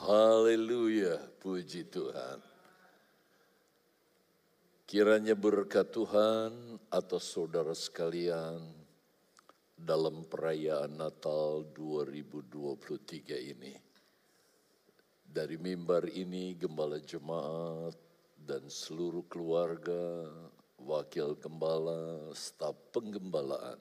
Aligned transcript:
Haleluya, 0.00 1.20
puji 1.44 1.84
Tuhan. 1.92 2.40
Kiranya 4.88 5.36
berkat 5.36 5.92
Tuhan 5.92 6.80
atas 6.88 7.36
saudara 7.36 7.76
sekalian 7.76 8.64
dalam 9.76 10.24
perayaan 10.24 10.96
Natal 10.96 11.68
2023 11.76 13.52
ini. 13.52 13.76
Dari 15.20 15.60
mimbar 15.60 16.08
ini 16.08 16.56
gembala 16.56 16.96
jemaat 16.96 17.92
dan 18.40 18.72
seluruh 18.72 19.28
keluarga, 19.28 20.24
wakil 20.80 21.36
gembala, 21.36 22.32
staf 22.32 22.72
penggembalaan 22.88 23.76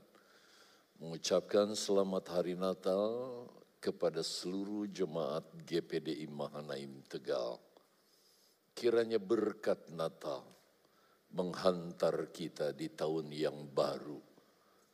mengucapkan 0.99 1.71
selamat 1.79 2.27
hari 2.27 2.59
Natal 2.59 3.47
kepada 3.79 4.19
seluruh 4.19 4.91
jemaat 4.91 5.47
GPDI 5.63 6.27
Mahanaim 6.27 6.99
Tegal. 7.07 7.57
Kiranya 8.75 9.19
berkat 9.19 9.87
Natal 9.91 10.43
menghantar 11.31 12.31
kita 12.31 12.75
di 12.75 12.91
tahun 12.91 13.31
yang 13.31 13.71
baru 13.71 14.19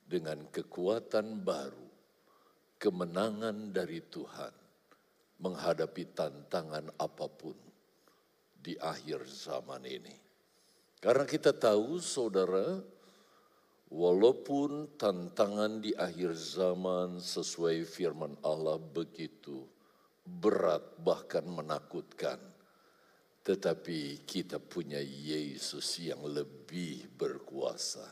dengan 0.06 0.46
kekuatan 0.54 1.42
baru, 1.42 1.90
kemenangan 2.78 3.74
dari 3.74 4.06
Tuhan 4.06 4.54
menghadapi 5.42 6.04
tantangan 6.16 6.94
apa 7.02 7.28
pun 7.28 7.58
di 8.54 8.78
akhir 8.78 9.26
zaman 9.26 9.84
ini. 9.84 10.16
Karena 11.02 11.26
kita 11.28 11.54
tahu 11.54 12.02
saudara, 12.02 12.82
Walaupun 13.96 15.00
tantangan 15.00 15.80
di 15.80 15.96
akhir 15.96 16.36
zaman 16.36 17.16
sesuai 17.16 17.88
firman 17.88 18.36
Allah 18.44 18.76
begitu 18.76 19.64
berat 20.28 21.00
bahkan 21.00 21.48
menakutkan. 21.48 22.36
Tetapi 23.40 24.28
kita 24.28 24.60
punya 24.60 25.00
Yesus 25.00 26.04
yang 26.04 26.28
lebih 26.28 27.08
berkuasa. 27.16 28.04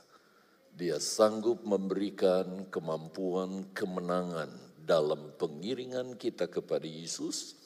Dia 0.72 1.04
sanggup 1.04 1.68
memberikan 1.68 2.72
kemampuan 2.72 3.76
kemenangan 3.76 4.56
dalam 4.80 5.36
pengiringan 5.36 6.16
kita 6.16 6.48
kepada 6.48 6.88
Yesus 6.88 7.60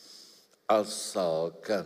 asalkan 0.66 1.86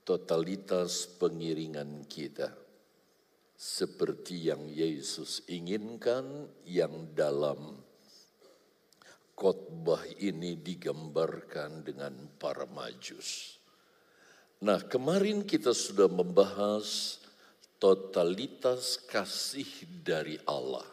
totalitas 0.00 1.12
pengiringan 1.20 2.08
kita 2.08 2.63
seperti 3.54 4.50
yang 4.50 4.66
Yesus 4.66 5.46
inginkan 5.46 6.50
yang 6.66 7.14
dalam 7.14 7.78
khotbah 9.34 10.02
ini 10.18 10.58
digambarkan 10.58 11.82
dengan 11.86 12.14
para 12.38 12.66
majus. 12.70 13.58
Nah, 14.62 14.78
kemarin 14.86 15.42
kita 15.42 15.74
sudah 15.74 16.06
membahas 16.06 17.18
totalitas 17.82 18.96
kasih 19.10 19.68
dari 20.02 20.38
Allah. 20.46 20.86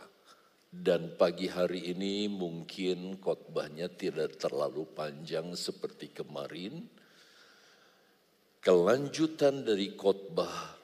Dan 0.71 1.19
pagi 1.19 1.51
hari 1.51 1.91
ini 1.91 2.31
mungkin 2.31 3.19
khotbahnya 3.19 3.91
tidak 3.91 4.39
terlalu 4.39 4.87
panjang 4.87 5.51
seperti 5.51 6.15
kemarin. 6.15 6.87
Kelanjutan 8.63 9.67
dari 9.67 9.99
khotbah 9.99 10.80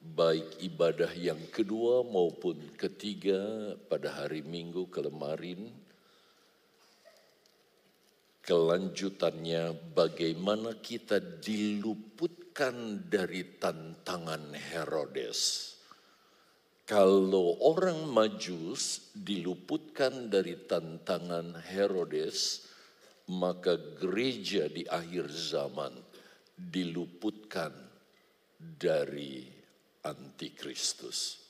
baik 0.00 0.64
ibadah 0.64 1.12
yang 1.12 1.40
kedua 1.52 2.00
maupun 2.00 2.56
ketiga 2.80 3.76
pada 3.92 4.08
hari 4.24 4.40
Minggu 4.40 4.88
kemarin. 4.88 5.68
Kelanjutannya 8.40 9.92
bagaimana 9.92 10.80
kita 10.80 11.20
diluputkan 11.20 13.04
dari 13.06 13.60
tantangan 13.60 14.56
Herodes. 14.56 15.70
Kalau 16.88 17.60
orang 17.62 18.10
majus 18.10 19.14
diluputkan 19.14 20.26
dari 20.26 20.58
tantangan 20.66 21.54
Herodes, 21.62 22.66
maka 23.30 23.78
gereja 23.78 24.66
di 24.66 24.82
akhir 24.90 25.30
zaman 25.30 25.94
diluputkan 26.58 27.70
dari 28.58 29.59
antikristus. 30.04 31.40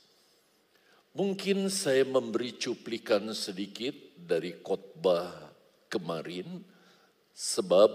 Mungkin 1.11 1.67
saya 1.67 2.07
memberi 2.07 2.55
cuplikan 2.55 3.35
sedikit 3.35 3.95
dari 4.15 4.63
khotbah 4.63 5.51
kemarin 5.91 6.63
sebab 7.35 7.91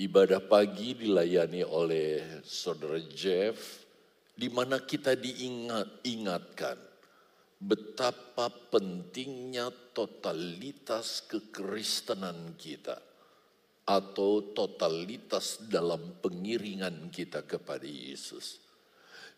ibadah 0.00 0.40
pagi 0.40 0.96
dilayani 0.96 1.60
oleh 1.60 2.40
saudara 2.40 2.96
Jeff 3.12 3.84
di 4.32 4.48
mana 4.48 4.80
kita 4.80 5.12
diingat 5.12 6.08
ingatkan 6.08 6.80
betapa 7.62 8.48
pentingnya 8.72 9.68
totalitas 9.92 11.22
kekristenan 11.28 12.56
kita 12.56 12.96
atau 13.86 14.54
totalitas 14.56 15.62
dalam 15.68 16.18
pengiringan 16.18 17.12
kita 17.12 17.44
kepada 17.44 17.86
Yesus. 17.86 18.62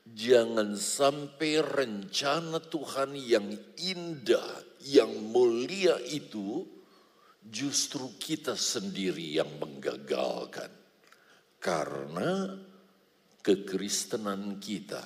Jangan 0.05 0.77
sampai 0.77 1.65
rencana 1.65 2.61
Tuhan 2.61 3.17
yang 3.17 3.49
indah, 3.81 4.61
yang 4.85 5.09
mulia 5.33 5.97
itu 6.13 6.69
justru 7.41 8.13
kita 8.21 8.53
sendiri 8.53 9.41
yang 9.41 9.49
menggagalkan. 9.57 10.69
Karena 11.57 12.53
kekristenan 13.41 14.61
kita, 14.61 15.01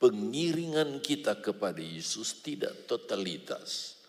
pengiringan 0.00 1.04
kita 1.04 1.36
kepada 1.44 1.84
Yesus 1.84 2.40
tidak 2.40 2.88
totalitas. 2.88 4.00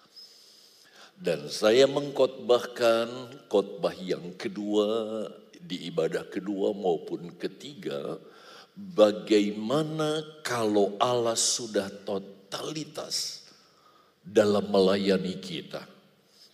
Dan 1.11 1.51
saya 1.51 1.91
mengkotbahkan 1.91 3.43
khotbah 3.51 3.93
yang 3.99 4.31
kedua 4.39 5.27
di 5.59 5.91
ibadah 5.91 6.25
kedua 6.31 6.71
maupun 6.71 7.35
ketiga 7.35 8.15
Bagaimana 8.71 10.23
kalau 10.47 10.95
Allah 10.95 11.35
sudah 11.35 11.91
totalitas 12.07 13.43
dalam 14.23 14.71
melayani 14.71 15.37
kita? 15.43 15.83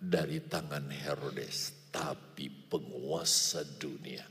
dari 0.00 0.40
tangan 0.44 0.88
Herodes, 0.88 1.88
tapi 1.92 2.48
penguasa 2.48 3.62
dunia 3.64 4.24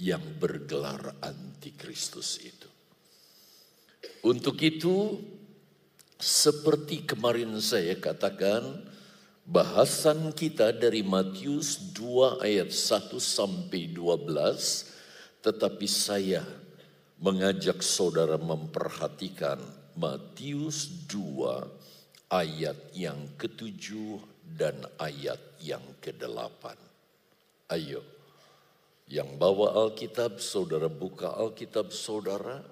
yang 0.00 0.24
bergelar 0.40 1.20
antikristus 1.20 2.40
itu. 2.40 2.68
Untuk 4.24 4.56
itu, 4.64 5.20
seperti 6.16 7.04
kemarin 7.04 7.56
saya 7.60 7.96
katakan, 7.96 8.88
bahasan 9.44 10.32
kita 10.32 10.72
dari 10.72 11.00
Matius 11.04 11.92
2 11.92 12.44
ayat 12.44 12.72
1 12.72 13.16
sampai 13.20 13.92
12, 13.92 15.44
tetapi 15.44 15.88
saya 15.88 16.59
mengajak 17.20 17.84
saudara 17.84 18.40
memperhatikan 18.40 19.60
Matius 20.00 20.88
2 21.04 22.32
ayat 22.32 22.96
yang 22.96 23.36
ketujuh 23.36 24.16
dan 24.56 24.80
ayat 24.96 25.36
yang 25.60 25.84
kedelapan. 26.00 26.80
Ayo, 27.68 28.00
yang 29.04 29.36
bawa 29.36 29.76
Alkitab, 29.84 30.40
saudara 30.40 30.88
buka 30.88 31.36
Alkitab 31.36 31.92
saudara. 31.92 32.64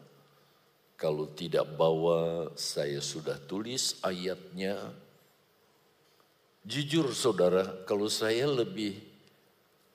Kalau 0.98 1.30
tidak 1.30 1.78
bawa, 1.78 2.50
saya 2.58 2.98
sudah 2.98 3.38
tulis 3.46 4.02
ayatnya. 4.02 4.90
Jujur 6.66 7.14
saudara, 7.14 7.86
kalau 7.86 8.10
saya 8.10 8.50
lebih 8.50 8.98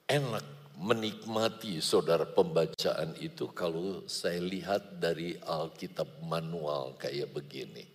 enak 0.07 0.52
menikmati 0.83 1.79
saudara 1.79 2.27
pembacaan 2.27 3.15
itu 3.23 3.47
kalau 3.55 4.03
saya 4.03 4.43
lihat 4.43 4.99
dari 4.99 5.39
Alkitab 5.39 6.19
manual 6.27 6.99
kayak 6.99 7.31
begini. 7.31 7.87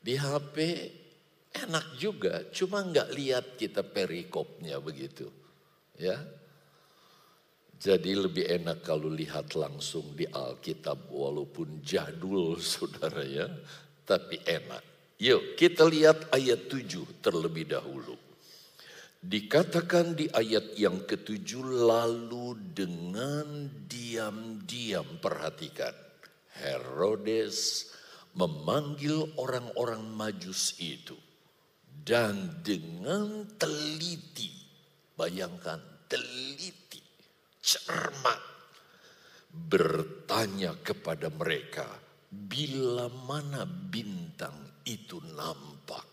Di 0.00 0.16
HP 0.16 0.56
enak 1.52 2.00
juga, 2.00 2.48
cuma 2.48 2.80
nggak 2.80 3.08
lihat 3.12 3.46
kita 3.60 3.84
perikopnya 3.84 4.80
begitu. 4.80 5.28
Ya, 6.00 6.16
jadi 7.76 8.12
lebih 8.12 8.44
enak 8.48 8.84
kalau 8.84 9.08
lihat 9.08 9.56
langsung 9.56 10.16
di 10.16 10.28
Alkitab 10.28 11.08
walaupun 11.08 11.84
jadul 11.84 12.60
saudara 12.72 13.24
ya. 13.24 13.48
Tapi 14.08 14.40
enak. 14.44 14.84
Yuk 15.20 15.56
kita 15.56 15.84
lihat 15.84 16.32
ayat 16.32 16.68
7 16.68 17.20
terlebih 17.20 17.68
dahulu. 17.68 18.29
Dikatakan 19.20 20.16
di 20.16 20.32
ayat 20.32 20.80
yang 20.80 21.04
ketujuh 21.04 21.84
lalu 21.84 22.56
dengan 22.72 23.68
diam-diam 23.84 25.20
perhatikan. 25.20 25.92
Herodes 26.56 27.92
memanggil 28.32 29.28
orang-orang 29.36 30.08
majus 30.08 30.72
itu. 30.80 31.16
Dan 31.84 32.64
dengan 32.64 33.44
teliti, 33.60 34.48
bayangkan 35.12 36.08
teliti 36.08 37.04
cermat 37.60 38.40
bertanya 39.50 40.78
kepada 40.80 41.28
mereka 41.28 41.86
bila 42.30 43.10
mana 43.10 43.66
bintang 43.68 44.82
itu 44.86 45.18
nampak. 45.34 46.09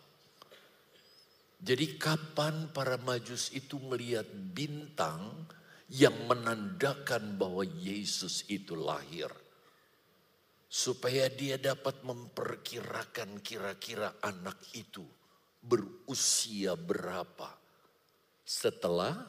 Jadi 1.57 1.97
kapan 1.97 2.69
para 2.69 3.01
majus 3.01 3.49
itu 3.49 3.81
melihat 3.81 4.29
bintang 4.29 5.49
yang 5.89 6.13
menandakan 6.29 7.33
bahwa 7.33 7.65
Yesus 7.65 8.45
itu 8.45 8.77
lahir. 8.77 9.33
Supaya 10.67 11.31
dia 11.31 11.57
dapat 11.57 12.03
memperkirakan 12.05 13.41
kira-kira 13.41 14.21
anak 14.21 14.59
itu 14.77 15.01
berusia 15.63 16.77
berapa. 16.77 17.55
Setelah 18.45 19.25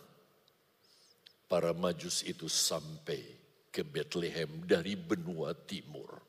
para 1.49 1.73
majus 1.73 2.21
itu 2.29 2.45
sampai 2.51 3.25
ke 3.73 3.81
Bethlehem 3.87 4.69
dari 4.69 4.99
benua 4.99 5.57
timur. 5.57 6.21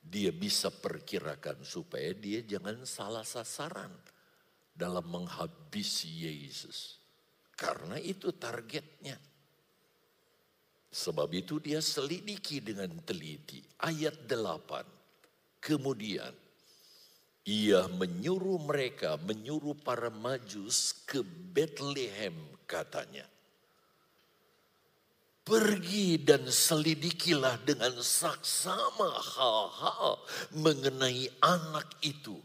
Dia 0.00 0.30
bisa 0.30 0.70
perkirakan 0.70 1.66
supaya 1.66 2.14
dia 2.14 2.44
jangan 2.46 2.86
salah 2.86 3.26
sasaran 3.26 4.09
dalam 4.80 5.04
menghabisi 5.04 6.24
Yesus. 6.24 6.96
Karena 7.52 8.00
itu 8.00 8.32
targetnya. 8.32 9.20
Sebab 10.90 11.28
itu 11.36 11.60
dia 11.60 11.84
selidiki 11.84 12.64
dengan 12.64 12.88
teliti. 13.04 13.60
Ayat 13.84 14.24
8. 14.24 15.60
Kemudian 15.60 16.32
ia 17.44 17.84
menyuruh 17.92 18.58
mereka, 18.64 19.20
menyuruh 19.20 19.76
para 19.76 20.08
majus 20.08 21.04
ke 21.04 21.20
Bethlehem 21.24 22.34
katanya. 22.64 23.28
Pergi 25.40 26.20
dan 26.20 26.46
selidikilah 26.46 27.60
dengan 27.66 27.96
saksama 27.98 29.10
hal-hal 29.18 30.20
mengenai 30.54 31.26
anak 31.42 31.90
itu. 32.06 32.38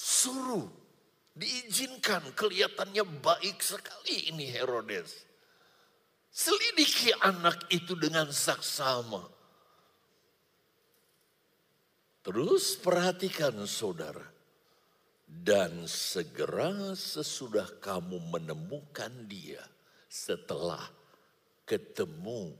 Suruh, 0.00 0.64
diizinkan 1.36 2.32
kelihatannya 2.32 3.04
baik 3.20 3.60
sekali 3.60 4.32
ini 4.32 4.48
Herodes. 4.48 5.28
Selidiki 6.32 7.12
anak 7.20 7.68
itu 7.68 7.92
dengan 8.00 8.32
saksama. 8.32 9.28
Terus 12.24 12.80
perhatikan 12.80 13.52
saudara. 13.68 14.24
Dan 15.30 15.86
segera 15.86 16.96
sesudah 16.96 17.78
kamu 17.78 18.18
menemukan 18.34 19.12
dia 19.30 19.62
setelah 20.10 20.90
ketemu 21.62 22.50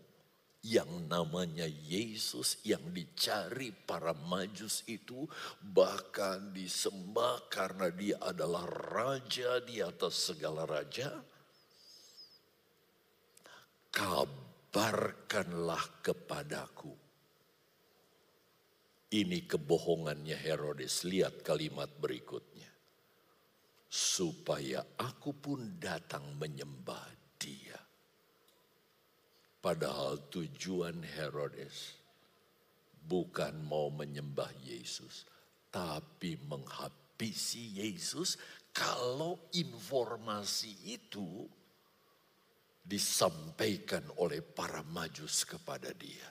yang 0.60 1.08
namanya 1.08 1.64
Yesus 1.64 2.60
yang 2.68 2.92
dicari 2.92 3.72
para 3.72 4.12
majus 4.12 4.84
itu 4.84 5.24
bahkan 5.64 6.52
disembah 6.52 7.48
karena 7.48 7.88
dia 7.88 8.20
adalah 8.20 8.68
raja 8.68 9.64
di 9.64 9.80
atas 9.80 10.32
segala 10.32 10.68
raja. 10.68 11.16
Kabarkanlah 13.88 15.84
kepadaku. 16.04 16.92
Ini 19.10 19.42
kebohongannya 19.48 20.38
Herodes. 20.38 21.02
Lihat 21.02 21.42
kalimat 21.42 21.90
berikutnya. 21.98 22.68
Supaya 23.90 24.86
aku 24.94 25.34
pun 25.34 25.82
datang 25.82 26.38
menyembah. 26.38 27.19
Padahal 29.60 30.32
tujuan 30.32 31.04
Herodes 31.04 32.00
bukan 32.96 33.60
mau 33.60 33.92
menyembah 33.92 34.48
Yesus, 34.64 35.28
tapi 35.68 36.40
menghabisi 36.48 37.76
Yesus 37.84 38.40
kalau 38.72 39.52
informasi 39.52 40.96
itu 40.96 41.44
disampaikan 42.80 44.02
oleh 44.16 44.40
para 44.40 44.80
majus 44.80 45.44
kepada 45.44 45.92
dia. 45.92 46.26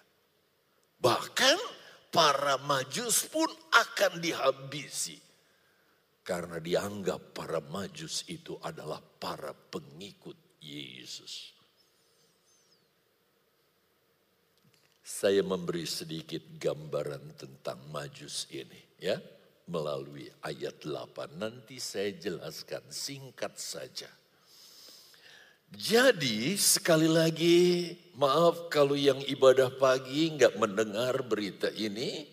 Bahkan 0.97 1.57
para 2.09 2.57
majus 2.65 3.29
pun 3.29 3.47
akan 3.71 4.17
dihabisi. 4.17 5.21
Karena 6.25 6.61
dianggap 6.61 7.33
para 7.33 7.61
majus 7.61 8.25
itu 8.29 8.57
adalah 8.61 9.01
para 9.01 9.53
pengikut 9.53 10.61
Yesus. 10.61 11.58
Saya 15.09 15.41
memberi 15.41 15.89
sedikit 15.89 16.45
gambaran 16.61 17.33
tentang 17.33 17.81
majus 17.89 18.45
ini 18.53 18.77
ya 19.01 19.17
melalui 19.65 20.29
ayat 20.45 20.85
8. 20.85 21.33
Nanti 21.33 21.81
saya 21.81 22.13
jelaskan 22.13 22.85
singkat 22.93 23.57
saja. 23.57 24.05
Jadi 25.73 26.53
sekali 26.53 27.09
lagi 27.09 27.89
maaf 28.21 28.69
kalau 28.69 28.93
yang 28.93 29.17
ibadah 29.25 29.73
pagi 29.81 30.29
nggak 30.29 30.61
mendengar 30.61 31.25
berita 31.25 31.73
ini. 31.73 32.29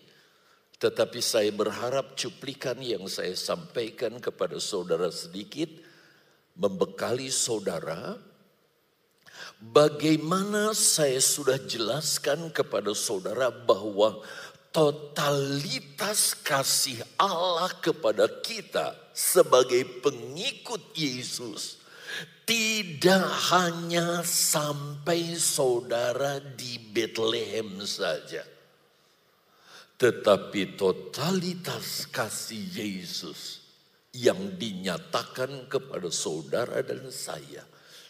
Tetapi 0.77 1.17
saya 1.17 1.49
berharap 1.49 2.13
cuplikan 2.13 2.77
yang 2.77 3.09
saya 3.09 3.33
sampaikan 3.33 4.21
kepada 4.21 4.61
saudara 4.61 5.09
sedikit 5.09 5.73
membekali 6.53 7.33
saudara 7.33 8.21
Bagaimana 9.57 10.77
saya 10.77 11.17
sudah 11.17 11.57
jelaskan 11.57 12.53
kepada 12.53 12.93
saudara 12.93 13.49
bahwa 13.49 14.21
totalitas 14.69 16.37
kasih 16.45 17.01
Allah 17.17 17.73
kepada 17.81 18.29
kita 18.45 18.93
sebagai 19.17 19.81
pengikut 20.05 20.93
Yesus 20.93 21.81
tidak 22.45 23.25
hanya 23.51 24.21
sampai 24.21 25.33
saudara 25.35 26.37
di 26.39 26.77
Bethlehem 26.79 27.81
saja. 27.83 28.45
Tetapi 29.97 30.77
totalitas 30.77 32.05
kasih 32.13 32.61
Yesus 32.61 33.65
yang 34.13 34.55
dinyatakan 34.55 35.65
kepada 35.65 36.13
saudara 36.13 36.85
dan 36.85 37.09
saya 37.09 37.65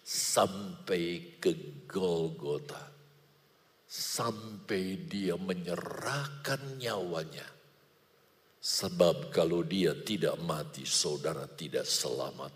sampai 0.07 1.35
ke 1.35 1.83
Golgota. 1.83 2.95
Sampai 3.87 5.03
dia 5.07 5.35
menyerahkan 5.35 6.79
nyawanya. 6.79 7.47
Sebab 8.59 9.31
kalau 9.31 9.63
dia 9.67 9.95
tidak 9.95 10.39
mati, 10.43 10.87
saudara 10.87 11.47
tidak 11.47 11.83
selamat. 11.83 12.51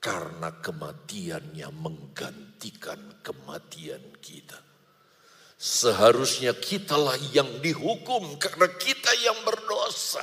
Karena 0.00 0.52
kematiannya 0.60 1.68
menggantikan 1.72 3.20
kematian 3.20 4.16
kita. 4.20 4.60
Seharusnya 5.56 6.52
kitalah 6.52 7.16
yang 7.32 7.48
dihukum 7.64 8.36
karena 8.36 8.68
kita 8.76 9.08
yang 9.24 9.40
berdosa. 9.40 10.20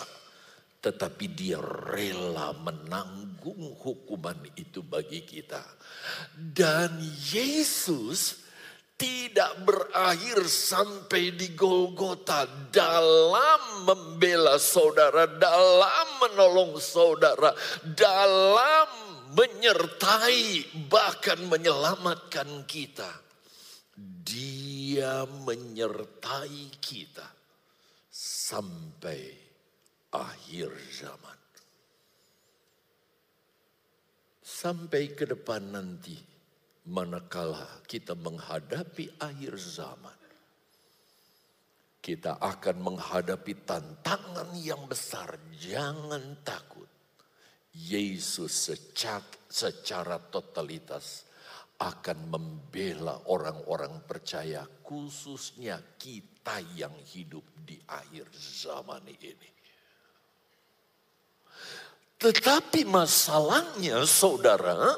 Tetapi 0.83 1.25
dia 1.31 1.63
rela 1.63 2.51
menanggung 2.59 3.71
hukuman 3.79 4.35
itu 4.59 4.83
bagi 4.83 5.23
kita. 5.23 5.63
Dan 6.35 6.99
Yesus 7.31 8.43
tidak 8.99 9.63
berakhir 9.63 10.43
sampai 10.47 11.35
di 11.35 11.55
Golgota 11.55 12.43
dalam 12.71 13.87
membela 13.87 14.59
saudara, 14.59 15.23
dalam 15.27 16.07
menolong 16.19 16.75
saudara, 16.79 17.55
dalam 17.83 18.87
menyertai 19.33 20.67
bahkan 20.91 21.41
menyelamatkan 21.47 22.67
kita. 22.69 23.09
Dia 24.23 25.27
menyertai 25.27 26.79
kita 26.79 27.27
sampai 28.09 29.42
akhir 30.13 30.70
zaman. 30.93 31.39
Sampai 34.46 35.17
ke 35.17 35.25
depan 35.25 35.74
nanti, 35.74 36.15
manakala 36.88 37.82
kita 37.89 38.13
menghadapi 38.13 39.17
akhir 39.20 39.58
zaman, 39.58 40.20
kita 42.03 42.38
akan 42.38 42.77
menghadapi 42.84 43.65
tantangan 43.65 44.53
yang 44.60 44.86
besar. 44.86 45.39
Jangan 45.58 46.46
takut. 46.46 46.88
Yesus 47.74 48.53
secara, 48.70 49.25
secara 49.50 50.22
totalitas 50.22 51.25
akan 51.82 52.29
membela 52.29 53.17
orang-orang 53.25 54.05
percaya, 54.05 54.62
khususnya 54.86 55.82
kita 55.98 56.62
yang 56.77 56.93
hidup 57.01 57.41
di 57.65 57.82
akhir 57.89 58.29
zaman 58.38 59.01
ini. 59.10 59.52
Tetapi 62.23 62.87
masalahnya, 62.87 64.07
saudara, 64.07 64.95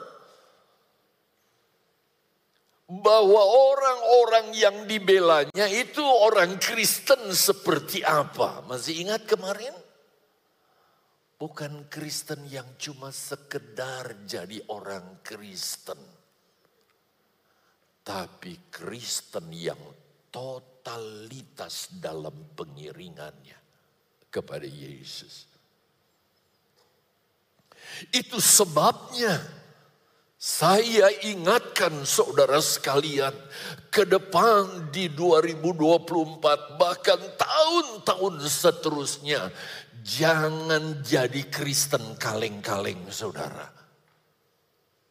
bahwa 2.86 3.42
orang-orang 3.42 4.54
yang 4.54 4.86
dibelanya 4.86 5.66
itu 5.66 6.06
orang 6.06 6.62
Kristen 6.62 7.34
seperti 7.34 8.06
apa? 8.06 8.62
Masih 8.70 9.02
ingat 9.02 9.26
kemarin? 9.26 9.74
Bukan 11.42 11.90
Kristen 11.90 12.46
yang 12.46 12.78
cuma 12.78 13.10
sekedar 13.10 14.24
jadi 14.30 14.62
orang 14.70 15.26
Kristen 15.26 15.98
tapi 18.06 18.70
Kristen 18.70 19.50
yang 19.50 19.82
totalitas 20.30 21.90
dalam 21.98 22.54
pengiringannya 22.54 23.58
kepada 24.30 24.70
Yesus. 24.70 25.55
Itu 28.12 28.38
sebabnya 28.44 29.40
saya 30.36 31.10
ingatkan 31.26 32.06
saudara 32.06 32.62
sekalian 32.62 33.34
ke 33.90 34.04
depan 34.06 34.92
di 34.92 35.10
2024 35.10 36.78
bahkan 36.78 37.18
tahun-tahun 37.40 38.36
seterusnya 38.46 39.50
jangan 40.04 41.02
jadi 41.02 41.50
Kristen 41.50 42.20
kaleng-kaleng 42.20 43.10
saudara. 43.10 43.72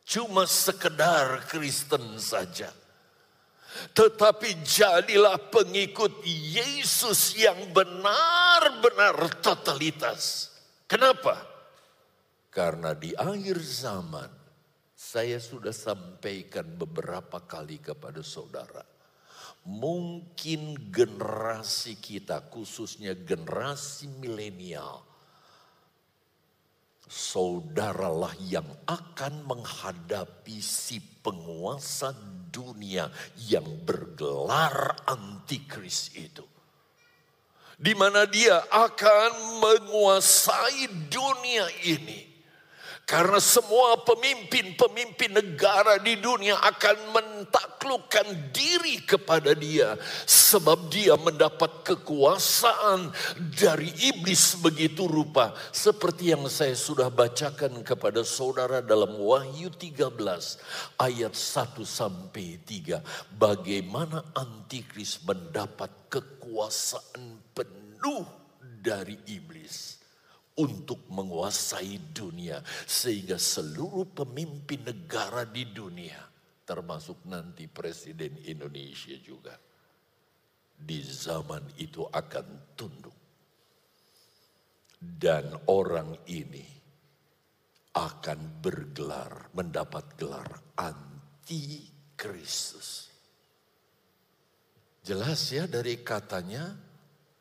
Cuma 0.05 0.45
sekedar 0.45 1.49
Kristen 1.49 2.21
saja 2.21 2.69
tetapi 3.91 4.63
jadilah 4.63 5.39
pengikut 5.51 6.23
Yesus 6.25 7.35
yang 7.35 7.75
benar-benar 7.75 9.19
totalitas. 9.43 10.55
Kenapa? 10.87 11.54
Karena 12.55 12.95
di 12.95 13.11
akhir 13.11 13.59
zaman 13.59 14.31
saya 14.95 15.43
sudah 15.43 15.75
sampaikan 15.75 16.79
beberapa 16.79 17.43
kali 17.43 17.83
kepada 17.83 18.23
saudara. 18.23 18.87
Mungkin 19.67 20.93
generasi 20.95 21.99
kita 21.99 22.47
khususnya 22.47 23.19
generasi 23.19 24.07
milenial 24.07 25.03
saudaralah 27.11 28.39
yang 28.47 28.71
akan 28.87 29.51
menghadapi 29.51 30.63
si 30.63 31.03
penguasa 31.03 32.15
dunia 32.55 33.11
yang 33.51 33.67
bergelar 33.83 34.95
antikris 35.11 36.15
itu. 36.15 36.47
Di 37.75 37.99
mana 37.99 38.31
dia 38.31 38.63
akan 38.71 39.59
menguasai 39.59 41.11
dunia 41.11 41.67
ini 41.83 42.34
karena 43.05 43.37
semua 43.37 44.01
pemimpin-pemimpin 44.01 45.37
negara 45.37 46.01
di 46.01 46.17
dunia 46.17 46.57
akan 46.57 47.13
mentaklukkan 47.13 48.49
diri 48.49 49.05
kepada 49.05 49.53
dia. 49.53 50.01
Sebab 50.25 50.89
dia 50.89 51.13
mendapat 51.21 51.85
kekuasaan 51.85 53.13
dari 53.53 53.93
iblis 54.09 54.57
begitu 54.57 55.05
rupa. 55.05 55.53
Seperti 55.69 56.33
yang 56.33 56.49
saya 56.49 56.73
sudah 56.73 57.13
bacakan 57.13 57.85
kepada 57.85 58.25
saudara 58.25 58.81
dalam 58.81 59.21
Wahyu 59.21 59.69
13 59.69 60.17
ayat 60.97 61.37
1 61.37 61.85
sampai 61.85 62.57
3. 62.65 63.05
Bagaimana 63.37 64.25
antikris 64.33 65.21
mendapat 65.29 65.93
kekuasaan 66.09 67.37
penuh 67.53 68.25
dari 68.81 69.21
iblis 69.29 69.94
untuk 70.55 71.11
menguasai 71.11 72.15
dunia 72.15 72.63
sehingga 72.87 73.35
seluruh 73.35 74.07
pemimpin 74.15 74.87
negara 74.87 75.43
di 75.43 75.67
dunia 75.67 76.21
termasuk 76.65 77.27
nanti 77.29 77.67
presiden 77.67 78.39
Indonesia 78.47 79.15
juga 79.21 79.59
di 80.75 80.99
zaman 81.03 81.79
itu 81.79 82.03
akan 82.07 82.47
tunduk. 82.75 83.19
Dan 85.05 85.53
orang 85.69 86.17
ini 86.33 86.65
akan 87.93 88.39
bergelar 88.65 89.53
mendapat 89.53 90.17
gelar 90.17 90.49
anti 90.81 91.85
Kristus 92.17 93.15
jelas 95.05 95.53
ya 95.53 95.69
dari 95.69 96.01
katanya 96.01 96.73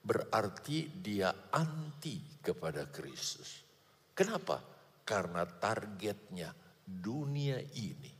berarti 0.04 0.92
dia 1.00 1.32
anti 1.56 2.20
kepada 2.44 2.92
Kristus. 2.92 3.64
Kenapa? 4.12 4.60
Karena 5.04 5.48
targetnya 5.48 6.52
dunia 6.84 7.60
ini, 7.80 8.12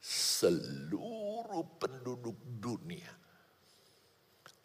seluruh 0.00 1.76
penduduk 1.76 2.36
dunia 2.56 3.12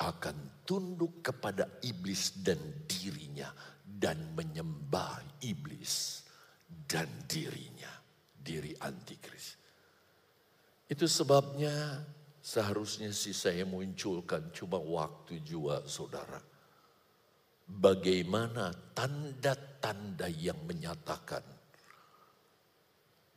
akan 0.03 0.63
tunduk 0.67 1.23
kepada 1.23 1.79
iblis 1.83 2.43
dan 2.43 2.59
dirinya 2.87 3.51
dan 3.83 4.35
menyembah 4.35 5.39
iblis 5.43 6.23
dan 6.67 7.07
dirinya, 7.27 7.91
diri 8.35 8.75
antikris. 8.83 9.55
Itu 10.89 11.07
sebabnya 11.07 12.03
seharusnya 12.43 13.15
sih 13.15 13.31
saya 13.31 13.63
munculkan 13.63 14.51
cuma 14.51 14.75
waktu 14.75 15.39
jua 15.47 15.87
saudara 15.87 16.43
bagaimana 17.67 18.75
tanda-tanda 18.91 20.27
yang 20.27 20.59
menyatakan 20.67 21.43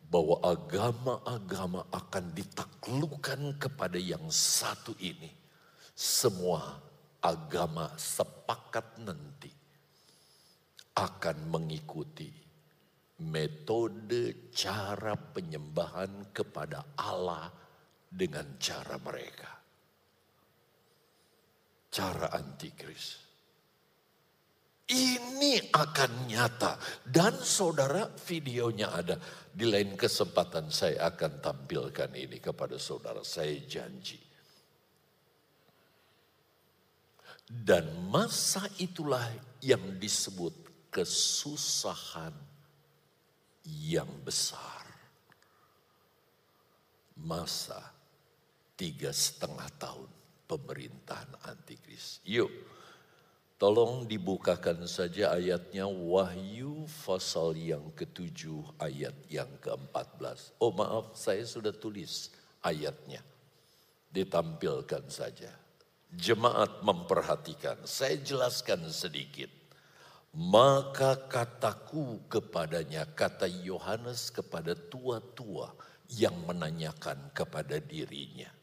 bahwa 0.07 0.39
agama-agama 0.43 1.91
akan 1.91 2.25
ditaklukkan 2.31 3.59
kepada 3.59 3.99
yang 3.99 4.23
satu 4.31 4.95
ini. 5.03 5.31
Semua 5.97 6.79
agama 7.19 7.91
sepakat 7.99 9.03
nanti 9.03 9.51
akan 10.95 11.37
mengikuti 11.51 12.31
metode 13.17 14.53
cara 14.53 15.17
penyembahan 15.17 16.31
kepada 16.37 16.85
Allah 17.01 17.49
dengan 18.07 18.57
cara 18.57 18.97
mereka. 19.03 19.51
Cara 21.91 22.29
antikris 22.35 23.25
Ini 24.87 25.75
akan 25.75 26.31
nyata. 26.31 26.79
Dan 27.03 27.35
saudara 27.43 28.07
videonya 28.07 28.95
ada. 28.95 29.19
Di 29.51 29.67
lain 29.67 29.99
kesempatan 29.99 30.71
saya 30.71 31.11
akan 31.11 31.43
tampilkan 31.43 32.15
ini 32.15 32.39
kepada 32.39 32.79
saudara. 32.79 33.27
Saya 33.27 33.59
janji. 33.67 34.23
Dan 37.47 38.11
masa 38.15 38.71
itulah 38.79 39.27
yang 39.59 39.99
disebut 39.99 40.55
kesusahan 40.95 42.35
yang 43.67 44.11
besar. 44.23 44.87
Masa 47.19 47.96
tiga 48.77 49.11
setengah 49.11 49.67
tahun 49.81 50.09
pemerintahan 50.47 51.33
antikris. 51.49 52.21
Yuk, 52.23 52.53
tolong 53.57 54.05
dibukakan 54.07 54.85
saja 54.87 55.35
ayatnya 55.35 55.89
Wahyu 55.89 56.87
pasal 57.03 57.57
yang 57.57 57.89
ketujuh 57.97 58.63
ayat 58.79 59.17
yang 59.33 59.51
ke-14. 59.65 60.61
Oh 60.63 60.71
maaf, 60.71 61.17
saya 61.17 61.43
sudah 61.43 61.75
tulis 61.75 62.31
ayatnya. 62.63 63.25
Ditampilkan 64.13 65.09
saja. 65.11 65.51
Jemaat 66.15 66.81
memperhatikan, 66.87 67.83
saya 67.85 68.17
jelaskan 68.23 68.87
sedikit. 68.89 69.51
Maka 70.37 71.17
kataku 71.33 72.29
kepadanya, 72.29 73.09
kata 73.09 73.49
Yohanes 73.49 74.29
kepada 74.29 74.77
tua-tua 74.77 75.73
yang 76.13 76.37
menanyakan 76.45 77.33
kepada 77.35 77.81
dirinya. 77.81 78.56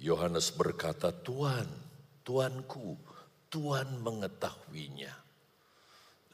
Yohanes 0.00 0.52
berkata, 0.52 1.12
Tuhan, 1.12 1.64
Tuanku, 2.20 2.96
Tuhan 3.48 4.02
mengetahuinya. 4.04 5.14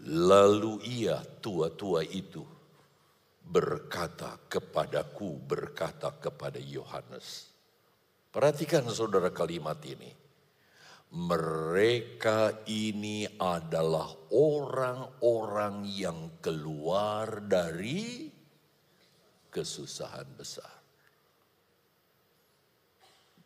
Lalu 0.02 0.82
ia, 0.82 1.22
tua-tua 1.38 2.02
itu, 2.02 2.42
berkata 3.46 4.34
kepadaku, 4.50 5.38
berkata 5.46 6.10
kepada 6.18 6.58
Yohanes. 6.58 7.54
Perhatikan 8.34 8.88
saudara 8.90 9.30
kalimat 9.30 9.78
ini 9.86 10.22
mereka 11.12 12.64
ini 12.72 13.28
adalah 13.36 14.08
orang-orang 14.32 15.84
yang 15.84 16.40
keluar 16.40 17.44
dari 17.44 18.32
kesusahan 19.52 20.24
besar. 20.32 20.81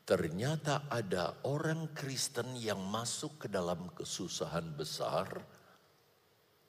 Ternyata 0.07 0.87
ada 0.87 1.43
orang 1.51 1.91
Kristen 1.91 2.55
yang 2.55 2.79
masuk 2.79 3.43
ke 3.43 3.47
dalam 3.51 3.91
kesusahan 3.91 4.79
besar, 4.79 5.27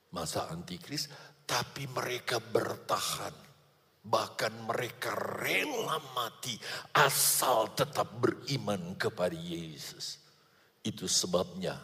masa 0.09 0.49
antikris, 0.49 1.05
tapi 1.45 1.85
mereka 1.85 2.41
bertahan. 2.41 3.45
Bahkan 4.01 4.53
mereka 4.65 5.13
rela 5.37 6.01
mati 6.17 6.57
asal 6.97 7.77
tetap 7.77 8.09
beriman 8.17 8.97
kepada 8.97 9.37
Yesus. 9.37 10.17
Itu 10.81 11.05
sebabnya 11.05 11.77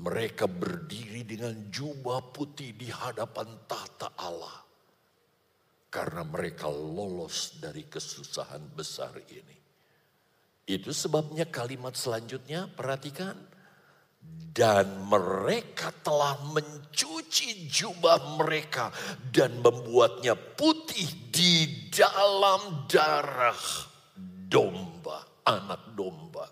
mereka 0.00 0.48
berdiri 0.48 1.20
dengan 1.28 1.68
jubah 1.68 2.32
putih 2.32 2.72
di 2.72 2.88
hadapan 2.88 3.60
tata 3.68 4.16
Allah. 4.16 4.64
Karena 5.92 6.24
mereka 6.24 6.72
lolos 6.72 7.60
dari 7.60 7.84
kesusahan 7.84 8.72
besar 8.72 9.12
ini. 9.28 9.57
Itu 10.68 10.92
sebabnya 10.92 11.48
kalimat 11.48 11.96
selanjutnya 11.96 12.68
perhatikan. 12.68 13.32
Dan 14.52 15.08
mereka 15.08 15.88
telah 16.04 16.36
mencuci 16.52 17.70
jubah 17.70 18.36
mereka 18.36 18.92
dan 19.32 19.64
membuatnya 19.64 20.34
putih 20.34 21.06
di 21.30 21.86
dalam 21.88 22.84
darah 22.90 23.56
domba, 24.50 25.46
anak 25.46 25.94
domba. 25.94 26.50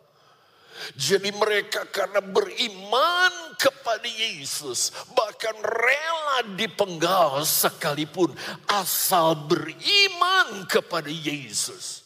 Jadi 0.95 1.35
mereka 1.35 1.83
karena 1.91 2.23
beriman 2.23 3.59
kepada 3.59 4.07
Yesus, 4.07 4.95
bahkan 5.11 5.57
rela 5.67 6.55
dipenggal 6.55 7.43
sekalipun 7.43 8.31
asal 8.71 9.35
beriman 9.51 10.63
kepada 10.71 11.11
Yesus. 11.11 12.06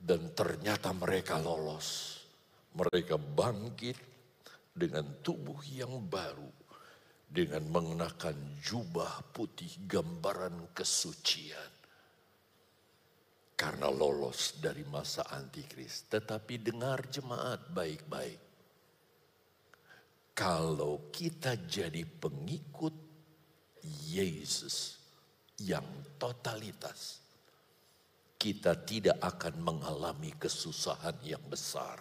Dan 0.00 0.32
ternyata 0.32 0.96
mereka 0.96 1.36
lolos. 1.36 2.16
Mereka 2.72 3.20
bangkit 3.20 3.98
dengan 4.72 5.20
tubuh 5.20 5.60
yang 5.68 6.00
baru. 6.08 6.48
Dengan 7.30 7.62
mengenakan 7.70 8.58
jubah 8.58 9.22
putih 9.30 9.86
gambaran 9.86 10.74
kesucian 10.74 11.80
karena 13.60 13.92
lolos 13.92 14.56
dari 14.56 14.80
masa 14.88 15.28
antikris. 15.28 16.08
Tetapi 16.08 16.64
dengar 16.64 17.04
jemaat 17.12 17.68
baik-baik. 17.68 18.40
Kalau 20.32 21.12
kita 21.12 21.60
jadi 21.68 22.00
pengikut 22.08 22.96
Yesus 24.08 24.96
yang 25.60 25.84
totalitas, 26.16 27.19
kita 28.40 28.72
tidak 28.88 29.20
akan 29.20 29.60
mengalami 29.60 30.32
kesusahan 30.40 31.20
yang 31.20 31.44
besar. 31.44 32.00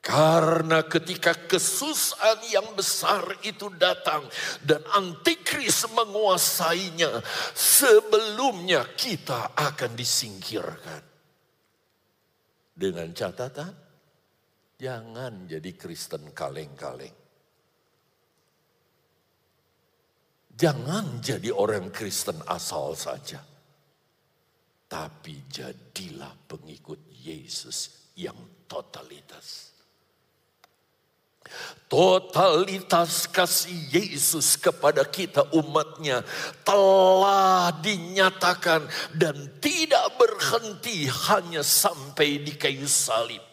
Karena 0.00 0.80
ketika 0.86 1.34
kesusahan 1.34 2.40
yang 2.48 2.72
besar 2.72 3.36
itu 3.44 3.68
datang 3.76 4.24
dan 4.64 4.80
antikris 4.96 5.84
menguasainya, 5.92 7.20
sebelumnya 7.52 8.86
kita 8.96 9.52
akan 9.52 9.92
disingkirkan. 9.98 11.02
Dengan 12.72 13.12
catatan, 13.12 13.76
jangan 14.80 15.44
jadi 15.44 15.70
Kristen 15.76 16.32
kaleng-kaleng. 16.32 17.18
Jangan 20.56 21.20
jadi 21.20 21.52
orang 21.52 21.92
Kristen 21.92 22.40
asal 22.48 22.96
saja. 22.96 23.49
Tapi 24.90 25.46
jadilah 25.46 26.34
pengikut 26.50 26.98
Yesus 27.14 28.10
yang 28.18 28.34
totalitas. 28.66 29.70
Totalitas 31.90 33.26
kasih 33.26 33.74
Yesus 33.90 34.54
kepada 34.54 35.02
kita 35.02 35.46
umatnya 35.54 36.22
telah 36.62 37.74
dinyatakan 37.82 38.86
dan 39.14 39.58
tidak 39.58 40.14
berhenti 40.14 41.10
hanya 41.10 41.66
sampai 41.66 42.42
di 42.46 42.54
kayu 42.54 42.86
salib. 42.86 43.49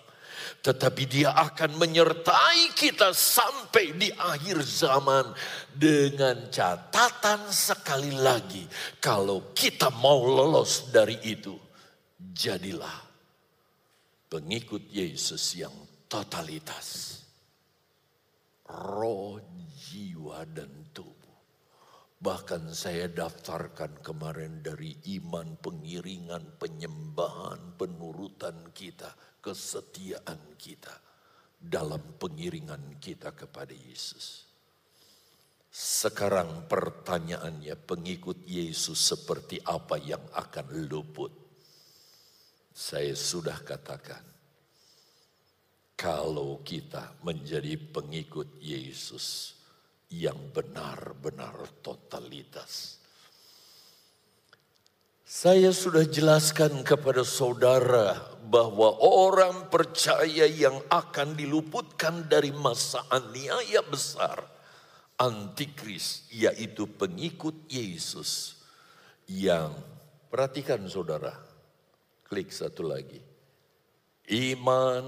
Tetapi 0.68 1.04
dia 1.08 1.32
akan 1.32 1.80
menyertai 1.80 2.76
kita 2.76 3.16
sampai 3.16 3.96
di 3.96 4.12
akhir 4.12 4.60
zaman 4.68 5.32
dengan 5.72 6.52
catatan 6.52 7.48
sekali 7.48 8.12
lagi. 8.12 8.68
Kalau 9.00 9.56
kita 9.56 9.88
mau 9.96 10.28
lolos 10.28 10.92
dari 10.92 11.16
itu, 11.24 11.56
jadilah 12.20 13.00
pengikut 14.28 14.92
Yesus 14.92 15.56
yang 15.56 15.72
totalitas 16.12 17.18
roh, 18.68 19.40
jiwa, 19.72 20.44
dan 20.52 20.70
tubuh. 20.92 21.27
Bahkan 22.18 22.74
saya 22.74 23.06
daftarkan 23.06 24.02
kemarin 24.02 24.66
dari 24.66 24.98
iman, 25.22 25.54
pengiringan, 25.62 26.58
penyembahan, 26.58 27.78
penurutan 27.78 28.74
kita, 28.74 29.14
kesetiaan 29.38 30.58
kita 30.58 30.98
dalam 31.62 32.18
pengiringan 32.18 32.98
kita 32.98 33.38
kepada 33.38 33.74
Yesus. 33.74 34.50
Sekarang 35.70 36.66
pertanyaannya 36.66 37.78
pengikut 37.86 38.42
Yesus 38.50 38.98
seperti 38.98 39.62
apa 39.62 40.02
yang 40.02 40.26
akan 40.34 40.90
luput? 40.90 41.30
Saya 42.74 43.14
sudah 43.14 43.62
katakan 43.62 44.26
kalau 45.94 46.66
kita 46.66 47.22
menjadi 47.22 47.78
pengikut 47.78 48.58
Yesus 48.62 49.57
yang 50.12 50.38
benar-benar 50.56 51.56
totalitas. 51.84 53.02
Saya 55.28 55.76
sudah 55.76 56.08
jelaskan 56.08 56.88
kepada 56.88 57.28
saudara 57.28 58.16
bahwa 58.48 58.96
orang 59.04 59.68
percaya 59.68 60.48
yang 60.48 60.80
akan 60.88 61.36
diluputkan 61.36 62.32
dari 62.32 62.56
masa 62.56 63.04
aniaya 63.12 63.84
besar 63.84 64.40
antikris 65.20 66.24
yaitu 66.32 66.88
pengikut 66.88 67.68
Yesus 67.68 68.64
yang 69.28 69.76
perhatikan 70.32 70.88
saudara 70.88 71.36
klik 72.24 72.48
satu 72.48 72.88
lagi 72.88 73.20
iman 74.28 75.04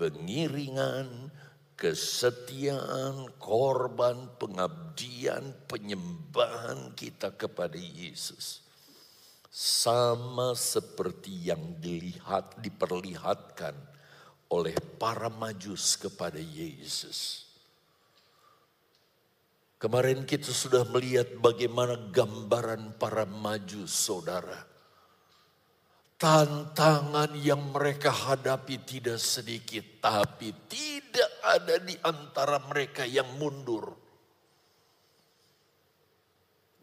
pengiringan, 0.00 1.28
kesetiaan, 1.80 3.32
korban, 3.40 4.28
pengabdian, 4.36 5.56
penyembahan 5.64 6.92
kita 6.92 7.32
kepada 7.32 7.80
Yesus. 7.80 8.60
Sama 9.48 10.52
seperti 10.52 11.48
yang 11.48 11.80
dilihat, 11.80 12.60
diperlihatkan 12.60 13.72
oleh 14.52 14.76
para 15.00 15.32
majus 15.32 15.96
kepada 15.96 16.36
Yesus. 16.36 17.48
Kemarin 19.80 20.28
kita 20.28 20.52
sudah 20.52 20.84
melihat 20.92 21.40
bagaimana 21.40 21.96
gambaran 22.12 23.00
para 23.00 23.24
majus 23.24 23.88
saudara. 23.88 24.68
Tantangan 26.20 27.32
yang 27.32 27.72
mereka 27.72 28.12
hadapi 28.12 28.84
tidak 28.84 29.16
sedikit, 29.16 30.04
tapi 30.04 30.52
tidak 30.68 31.30
ada 31.40 31.80
di 31.80 31.96
antara 32.04 32.60
mereka 32.68 33.08
yang 33.08 33.40
mundur. 33.40 33.88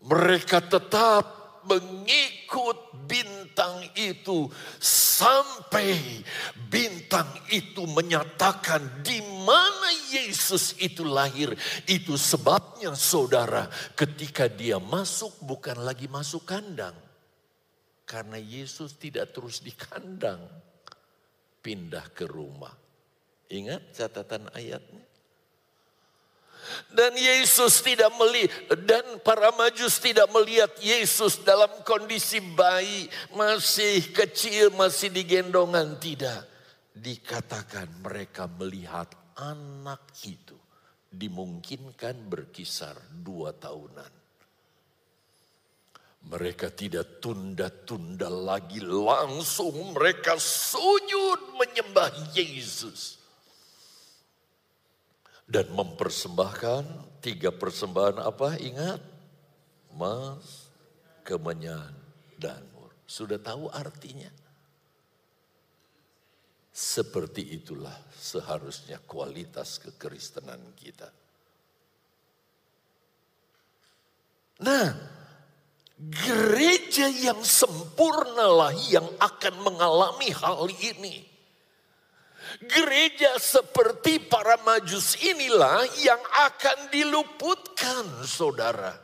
Mereka 0.01 0.65
tetap 0.65 1.37
mengikut 1.69 3.05
bintang 3.05 3.85
itu 3.93 4.49
sampai 4.81 6.23
bintang 6.65 7.29
itu 7.53 7.85
menyatakan 7.85 9.05
di 9.05 9.21
mana 9.21 9.89
Yesus 10.17 10.81
itu 10.81 11.05
lahir. 11.05 11.53
Itu 11.85 12.17
sebabnya 12.17 12.97
saudara 12.97 13.69
ketika 13.93 14.49
dia 14.49 14.81
masuk 14.81 15.37
bukan 15.45 15.77
lagi 15.85 16.09
masuk 16.09 16.41
kandang. 16.41 17.06
Karena 18.07 18.39
Yesus 18.39 18.95
tidak 18.95 19.35
terus 19.35 19.59
di 19.59 19.75
kandang. 19.75 20.39
Pindah 21.59 22.07
ke 22.15 22.23
rumah. 22.23 22.71
Ingat 23.51 23.91
catatan 23.91 24.47
ayatnya. 24.55 25.03
Dan 26.91 27.15
Yesus 27.15 27.79
tidak 27.79 28.11
melihat, 28.19 28.75
dan 28.83 29.23
para 29.23 29.55
majus 29.55 30.03
tidak 30.03 30.27
melihat 30.35 30.71
Yesus 30.83 31.39
dalam 31.39 31.69
kondisi 31.87 32.43
bayi, 32.43 33.07
masih 33.31 34.03
kecil, 34.11 34.75
masih 34.75 35.07
digendongan. 35.11 35.95
Tidak. 35.95 36.43
Dikatakan 36.91 38.03
mereka 38.03 38.51
melihat 38.51 39.07
anak 39.39 40.11
itu 40.27 40.57
dimungkinkan 41.07 42.27
berkisar 42.27 42.99
dua 43.15 43.55
tahunan. 43.55 44.26
Mereka 46.27 46.75
tidak 46.75 47.23
tunda-tunda 47.23 48.27
lagi 48.27 48.83
langsung 48.83 49.95
mereka 49.95 50.35
sujud 50.35 51.55
menyembah 51.55 52.35
Yesus 52.35 53.17
dan 55.47 55.71
mempersembahkan 55.71 56.83
tiga 57.23 57.55
persembahan 57.55 58.19
apa? 58.19 58.59
Ingat, 58.59 58.99
mas, 59.95 60.67
kemenyan, 61.23 61.95
dan 62.35 62.59
mur. 62.75 62.91
Sudah 63.07 63.39
tahu 63.39 63.71
artinya? 63.71 64.29
Seperti 66.75 67.57
itulah 67.57 67.95
seharusnya 68.13 68.99
kualitas 69.01 69.79
kekristenan 69.81 70.61
kita. 70.77 71.09
Nah, 74.61 75.06
yang 77.09 77.39
sempurnalah 77.41 78.75
yang 78.91 79.07
akan 79.17 79.55
mengalami 79.63 80.29
hal 80.35 80.67
ini. 80.69 81.25
Gereja 82.63 83.35
seperti 83.37 84.23
para 84.23 84.55
majus 84.63 85.19
inilah 85.19 85.83
yang 86.01 86.19
akan 86.47 86.89
diluputkan 86.89 88.23
saudara. 88.23 88.95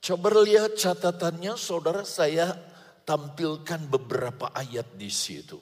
Coba 0.00 0.32
lihat 0.40 0.80
catatannya 0.80 1.60
saudara 1.60 2.06
saya 2.08 2.56
tampilkan 3.04 3.84
beberapa 3.90 4.48
ayat 4.54 4.96
di 4.96 5.10
situ. 5.12 5.60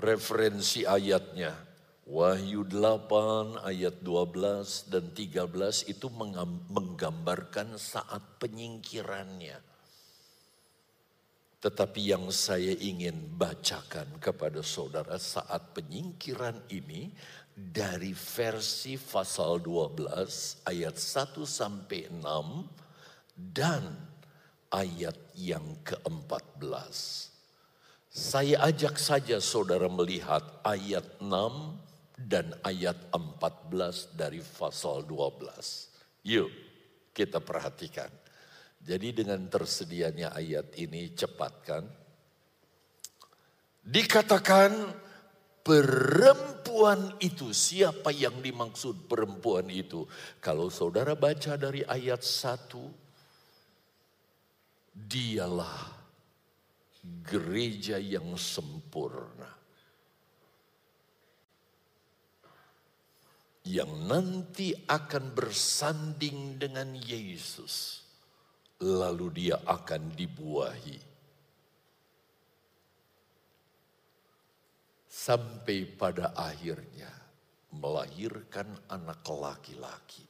Referensi 0.00 0.82
ayatnya 0.82 1.71
Wahyu 2.02 2.66
8 2.66 3.62
ayat 3.62 4.02
12 4.02 4.90
dan 4.90 5.14
13 5.14 5.86
itu 5.86 6.06
menggambarkan 6.70 7.78
saat 7.78 8.22
penyingkirannya 8.42 9.72
tetapi 11.62 12.10
yang 12.10 12.26
saya 12.34 12.74
ingin 12.74 13.38
bacakan 13.38 14.18
kepada 14.18 14.66
saudara 14.66 15.14
saat 15.14 15.70
penyingkiran 15.78 16.58
ini 16.74 17.14
dari 17.54 18.10
versi 18.10 18.98
pasal 18.98 19.62
12 19.62 20.66
ayat 20.66 20.98
1 20.98 21.38
sampai 21.46 22.10
6 22.10 22.66
dan 23.38 23.94
ayat 24.74 25.14
yang 25.38 25.62
ke-14. 25.86 26.94
Saya 28.10 28.66
ajak 28.66 28.98
saja 28.98 29.38
saudara 29.38 29.86
melihat 29.86 30.42
ayat 30.66 31.06
6 31.22 31.30
dan 32.16 32.52
ayat 32.62 32.96
14 33.14 34.16
dari 34.16 34.40
pasal 34.40 35.04
12. 35.08 36.26
Yuk 36.28 36.50
kita 37.12 37.40
perhatikan. 37.44 38.08
Jadi 38.82 39.14
dengan 39.14 39.46
tersedianya 39.46 40.34
ayat 40.34 40.74
ini 40.80 41.14
cepatkan. 41.14 41.86
Dikatakan 43.82 44.90
perempuan 45.62 47.14
itu 47.22 47.54
siapa 47.54 48.10
yang 48.10 48.42
dimaksud 48.42 49.06
perempuan 49.06 49.70
itu? 49.70 50.02
Kalau 50.42 50.66
saudara 50.66 51.14
baca 51.14 51.54
dari 51.54 51.86
ayat 51.86 52.26
1 52.26 53.02
dialah 54.92 56.02
gereja 57.22 57.98
yang 58.02 58.34
sempurna. 58.34 59.61
Yang 63.62 63.92
nanti 64.10 64.68
akan 64.74 65.24
bersanding 65.38 66.58
dengan 66.58 66.98
Yesus 66.98 68.02
lalu 68.82 69.30
dia 69.30 69.62
akan 69.62 70.10
dibuahi. 70.18 70.98
Sampai 75.06 75.86
pada 75.86 76.34
akhirnya 76.34 77.06
melahirkan 77.78 78.66
anak 78.90 79.22
laki-laki. 79.30 80.26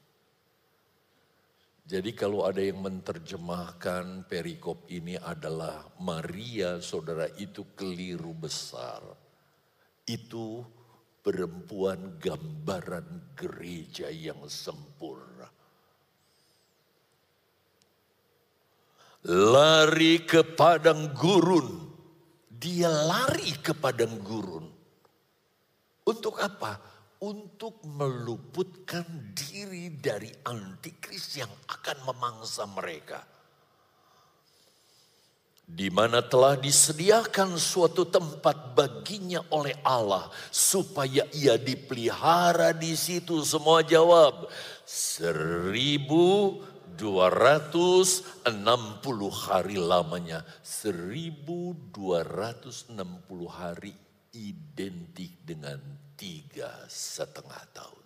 Jadi 1.82 2.14
kalau 2.14 2.46
ada 2.46 2.62
yang 2.62 2.78
menerjemahkan 2.84 4.28
perikop 4.28 4.86
ini 4.92 5.18
adalah 5.18 5.82
Maria 5.98 6.78
saudara 6.78 7.26
itu 7.40 7.72
keliru 7.74 8.36
besar. 8.36 9.02
Itu 10.06 10.62
perempuan 11.22 12.18
gambaran 12.18 13.38
gereja 13.38 14.10
yang 14.10 14.42
sempurna. 14.50 15.32
lari 19.28 20.26
ke 20.26 20.42
padang 20.42 21.14
gurun. 21.14 21.94
Dia 22.50 22.90
lari 22.90 23.54
ke 23.58 23.74
padang 23.74 24.18
gurun. 24.22 24.66
Untuk 26.06 26.42
apa? 26.42 26.78
Untuk 27.22 27.86
meluputkan 27.86 29.06
diri 29.30 29.94
dari 29.94 30.30
antikris 30.42 31.38
yang 31.38 31.50
akan 31.70 31.98
memangsa 32.10 32.66
mereka. 32.66 33.22
Di 35.72 35.88
mana 35.88 36.20
telah 36.20 36.60
disediakan 36.60 37.56
suatu 37.56 38.04
tempat 38.04 38.76
baginya 38.76 39.40
oleh 39.48 39.72
Allah 39.80 40.28
supaya 40.52 41.24
ia 41.32 41.56
dipelihara 41.56 42.76
di 42.76 42.92
situ. 42.92 43.40
Semua 43.40 43.80
jawab 43.80 44.52
seribu 44.84 46.60
260 47.00 48.52
hari 49.32 49.80
lamanya. 49.80 50.44
1260 50.60 51.88
hari 53.48 53.96
identik 54.36 55.40
dengan 55.40 55.80
tiga 56.20 56.84
setengah 56.84 57.64
tahun. 57.72 58.04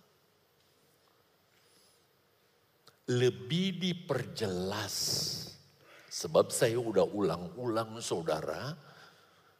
Lebih 3.11 3.75
diperjelas. 3.75 4.95
Sebab 6.17 6.49
saya 6.49 6.81
udah 6.81 7.05
ulang-ulang 7.05 8.01
saudara 8.01 8.73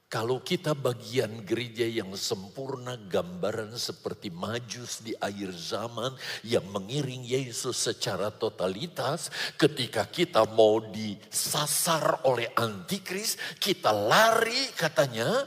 kalau 0.07 0.39
kita 0.39 0.71
bagian 0.71 1.43
gereja 1.43 1.83
yang 1.83 2.15
sempurna, 2.15 2.95
gambaran 2.95 3.75
seperti 3.75 4.31
majus 4.31 5.03
di 5.03 5.11
akhir 5.19 5.51
zaman 5.51 6.15
yang 6.47 6.63
mengiring 6.71 7.27
Yesus 7.27 7.75
secara 7.75 8.31
totalitas, 8.31 9.27
ketika 9.59 10.07
kita 10.07 10.47
mau 10.47 10.79
disasar 10.79 12.23
oleh 12.23 12.47
antikris, 12.55 13.35
kita 13.59 13.91
lari 13.91 14.71
katanya 14.79 15.43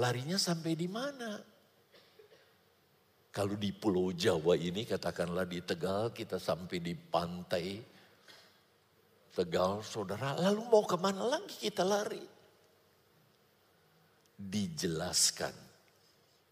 larinya 0.00 0.40
sampai 0.40 0.72
di 0.72 0.88
mana? 0.88 1.36
Kalau 3.28 3.52
di 3.52 3.68
Pulau 3.76 4.16
Jawa 4.16 4.56
ini 4.56 4.88
katakanlah 4.88 5.44
di 5.44 5.60
Tegal 5.60 6.16
kita 6.16 6.40
sampai 6.40 6.80
di 6.80 6.96
pantai 6.96 7.97
Tegal 9.38 9.86
saudara. 9.86 10.34
Lalu 10.34 10.66
mau 10.66 10.82
ke 10.82 10.98
mana 10.98 11.22
lagi 11.22 11.54
kita 11.70 11.86
lari? 11.86 12.26
Dijelaskan 14.34 15.54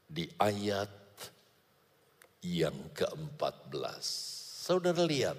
di 0.06 0.30
ayat 0.38 0.94
yang 2.46 2.94
ke-14. 2.94 4.06
Saudara 4.70 5.02
lihat 5.02 5.34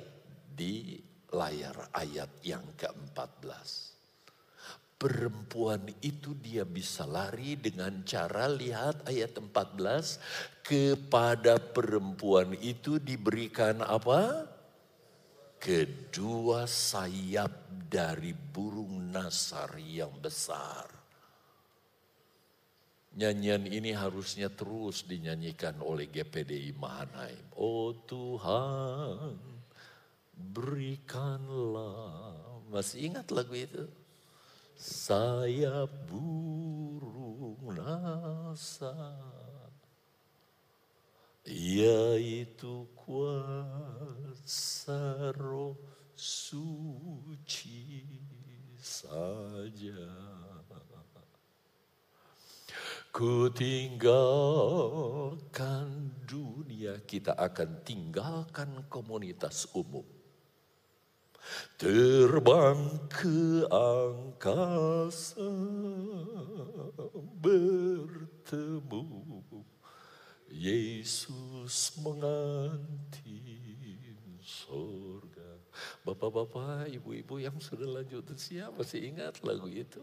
di 0.51 0.99
layar 1.31 1.87
ayat 1.95 2.43
yang 2.43 2.63
ke-14 2.75 3.95
perempuan 4.97 5.93
itu 6.01 6.33
dia 6.41 6.65
bisa 6.65 7.05
lari 7.05 7.53
dengan 7.53 8.01
cara 8.01 8.49
lihat 8.49 9.05
ayat 9.05 9.37
14 9.37 10.65
kepada 10.65 11.61
perempuan 11.61 12.57
itu 12.59 12.97
diberikan 12.97 13.85
apa? 13.85 14.56
Kedua 15.57 16.69
sayap 16.69 17.89
dari 17.89 18.31
burung 18.31 19.11
nasar 19.11 19.75
yang 19.81 20.13
besar. 20.21 20.85
Nyanyian 23.17 23.65
ini 23.65 23.97
harusnya 23.97 24.53
terus 24.53 25.01
dinyanyikan 25.09 25.81
oleh 25.81 26.05
GPDI 26.05 26.77
Mahanaim. 26.77 27.41
Oh 27.57 27.97
Tuhan, 28.05 29.41
berikanlah. 30.37 32.37
Masih 32.69 33.09
ingat 33.09 33.33
lagu 33.33 33.57
itu? 33.57 33.89
sayap 34.77 35.89
burung 36.05 37.57
nasa 37.73 38.93
yaitu 41.49 42.85
kuasa 43.07 44.99
roh 45.39 45.79
suci 46.11 48.03
saja. 48.75 50.11
Ku 53.15 53.47
tinggalkan 53.49 54.27
dunia 56.27 56.99
kita 57.07 57.31
akan 57.39 57.79
tinggalkan 57.87 58.83
komunitas 58.91 59.71
umum. 59.71 60.03
Terbang 61.79 63.07
ke 63.07 63.63
angkasa 63.71 65.47
bertemu 67.39 69.26
Yesus 70.57 71.93
mengantin 72.01 73.37
sorga. 74.41 75.61
Bapak-bapak, 76.01 76.89
ibu-ibu 76.89 77.37
yang 77.37 77.61
sudah 77.61 77.85
lanjut 77.85 78.25
usia 78.33 78.73
masih 78.73 79.13
ingat 79.13 79.37
lagu 79.45 79.69
itu? 79.69 80.01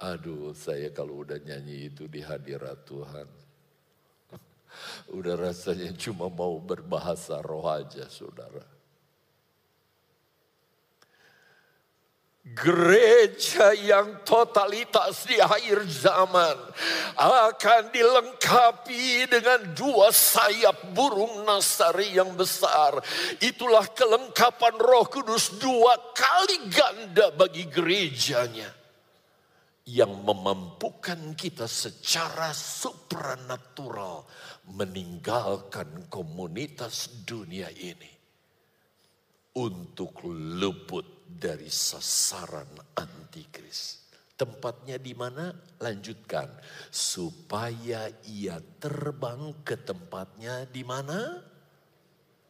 Aduh, 0.00 0.56
saya 0.56 0.88
kalau 0.88 1.20
udah 1.20 1.36
nyanyi 1.44 1.92
itu 1.92 2.08
di 2.08 2.24
hadirat 2.24 2.88
Tuhan. 2.88 3.28
Udah 5.18 5.36
rasanya 5.36 5.92
cuma 5.94 6.32
mau 6.32 6.56
berbahasa 6.58 7.38
roh 7.44 7.68
aja, 7.68 8.08
saudara. 8.08 8.64
Gereja 12.42 13.70
yang 13.70 14.26
totalitas 14.26 15.30
di 15.30 15.38
akhir 15.38 15.86
zaman 15.86 16.58
akan 17.14 17.94
dilengkapi 17.94 19.30
dengan 19.30 19.70
dua 19.78 20.10
sayap 20.10 20.90
burung 20.90 21.46
nasari 21.46 22.18
yang 22.18 22.34
besar. 22.34 22.98
Itulah 23.38 23.86
kelengkapan 23.94 24.74
Roh 24.74 25.06
Kudus 25.06 25.54
dua 25.62 25.94
kali 26.10 26.66
ganda 26.66 27.30
bagi 27.30 27.62
gerejanya 27.70 28.74
yang 29.86 30.10
memampukan 30.26 31.38
kita 31.38 31.70
secara 31.70 32.50
supranatural 32.50 34.26
meninggalkan 34.66 36.10
komunitas 36.10 37.22
dunia 37.22 37.70
ini 37.70 38.10
untuk 39.58 40.26
luput 40.26 41.11
dari 41.38 41.68
sasaran 41.68 42.68
antikris. 42.96 44.02
Tempatnya 44.36 44.98
di 44.98 45.14
mana? 45.14 45.54
Lanjutkan. 45.78 46.50
Supaya 46.90 48.10
ia 48.26 48.58
terbang 48.82 49.54
ke 49.62 49.78
tempatnya 49.78 50.66
di 50.66 50.82
mana? 50.82 51.38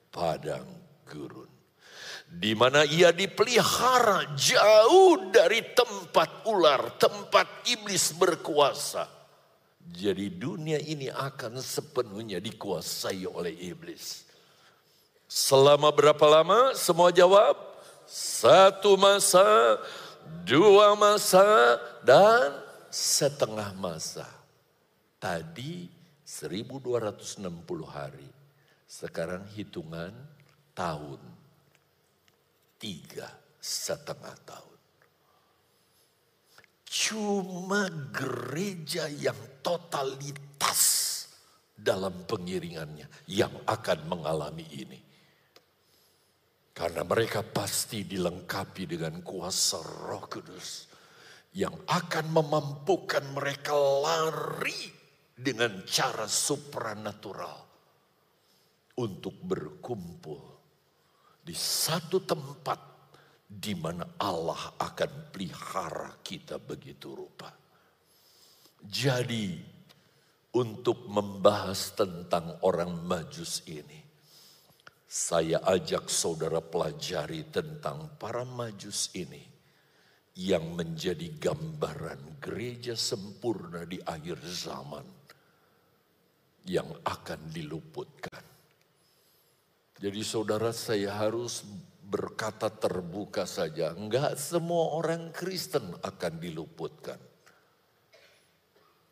Padang 0.08 0.66
gurun. 1.04 1.50
Di 2.32 2.56
mana 2.56 2.88
ia 2.88 3.12
dipelihara 3.12 4.32
jauh 4.32 5.28
dari 5.28 5.60
tempat 5.76 6.48
ular, 6.48 6.96
tempat 6.96 7.68
iblis 7.68 8.16
berkuasa. 8.16 9.04
Jadi 9.82 10.32
dunia 10.32 10.80
ini 10.80 11.12
akan 11.12 11.60
sepenuhnya 11.60 12.40
dikuasai 12.40 13.28
oleh 13.28 13.52
iblis. 13.52 14.24
Selama 15.28 15.92
berapa 15.92 16.24
lama? 16.24 16.72
Semua 16.72 17.12
jawab 17.12 17.71
satu 18.12 19.00
masa, 19.00 19.80
dua 20.44 20.92
masa, 20.92 21.80
dan 22.04 22.52
setengah 22.92 23.72
masa. 23.72 24.28
Tadi 25.16 25.88
1260 26.28 27.40
hari. 27.88 28.28
Sekarang 28.84 29.48
hitungan 29.56 30.12
tahun. 30.76 31.24
Tiga 32.76 33.32
setengah 33.56 34.36
tahun. 34.44 34.78
Cuma 36.84 37.88
gereja 38.12 39.08
yang 39.08 39.38
totalitas 39.64 40.82
dalam 41.72 42.28
pengiringannya 42.28 43.08
yang 43.24 43.54
akan 43.64 43.98
mengalami 44.04 44.68
ini. 44.68 45.11
Karena 46.72 47.04
mereka 47.04 47.44
pasti 47.44 48.08
dilengkapi 48.08 48.88
dengan 48.88 49.20
kuasa 49.20 49.78
roh 49.84 50.24
kudus. 50.24 50.88
Yang 51.52 51.84
akan 51.84 52.32
memampukan 52.32 53.24
mereka 53.36 53.76
lari 53.76 54.88
dengan 55.36 55.84
cara 55.84 56.24
supranatural. 56.24 57.60
Untuk 58.92 59.36
berkumpul 59.40 60.40
di 61.44 61.56
satu 61.56 62.24
tempat 62.24 62.80
di 63.52 63.76
mana 63.76 64.16
Allah 64.20 64.76
akan 64.80 65.32
pelihara 65.32 66.20
kita 66.24 66.56
begitu 66.56 67.12
rupa. 67.12 67.52
Jadi 68.80 69.60
untuk 70.56 71.08
membahas 71.08 71.96
tentang 71.96 72.60
orang 72.64 72.92
majus 73.04 73.64
ini 73.68 74.01
saya 75.12 75.60
ajak 75.68 76.08
saudara 76.08 76.64
pelajari 76.64 77.44
tentang 77.52 78.16
para 78.16 78.48
majus 78.48 79.12
ini 79.12 79.44
yang 80.40 80.72
menjadi 80.72 81.28
gambaran 81.36 82.40
gereja 82.40 82.96
sempurna 82.96 83.84
di 83.84 84.00
akhir 84.00 84.40
zaman 84.40 85.04
yang 86.64 86.88
akan 87.04 87.40
diluputkan. 87.52 88.40
Jadi 90.00 90.24
saudara 90.24 90.72
saya 90.72 91.12
harus 91.12 91.60
berkata 92.08 92.72
terbuka 92.72 93.44
saja, 93.44 93.92
enggak 93.92 94.40
semua 94.40 94.96
orang 94.96 95.28
Kristen 95.28 95.92
akan 96.00 96.40
diluputkan. 96.40 97.20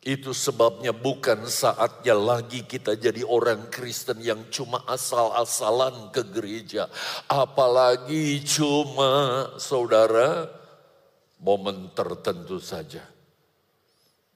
Itu 0.01 0.33
sebabnya 0.33 0.97
bukan 0.97 1.45
saatnya 1.45 2.17
lagi 2.17 2.65
kita 2.65 2.97
jadi 2.97 3.21
orang 3.21 3.69
Kristen 3.69 4.17
yang 4.17 4.49
cuma 4.49 4.81
asal-asalan 4.89 6.09
ke 6.09 6.25
gereja. 6.25 6.89
Apalagi 7.29 8.41
cuma 8.41 9.45
saudara 9.61 10.49
momen 11.37 11.93
tertentu 11.93 12.57
saja. 12.57 13.05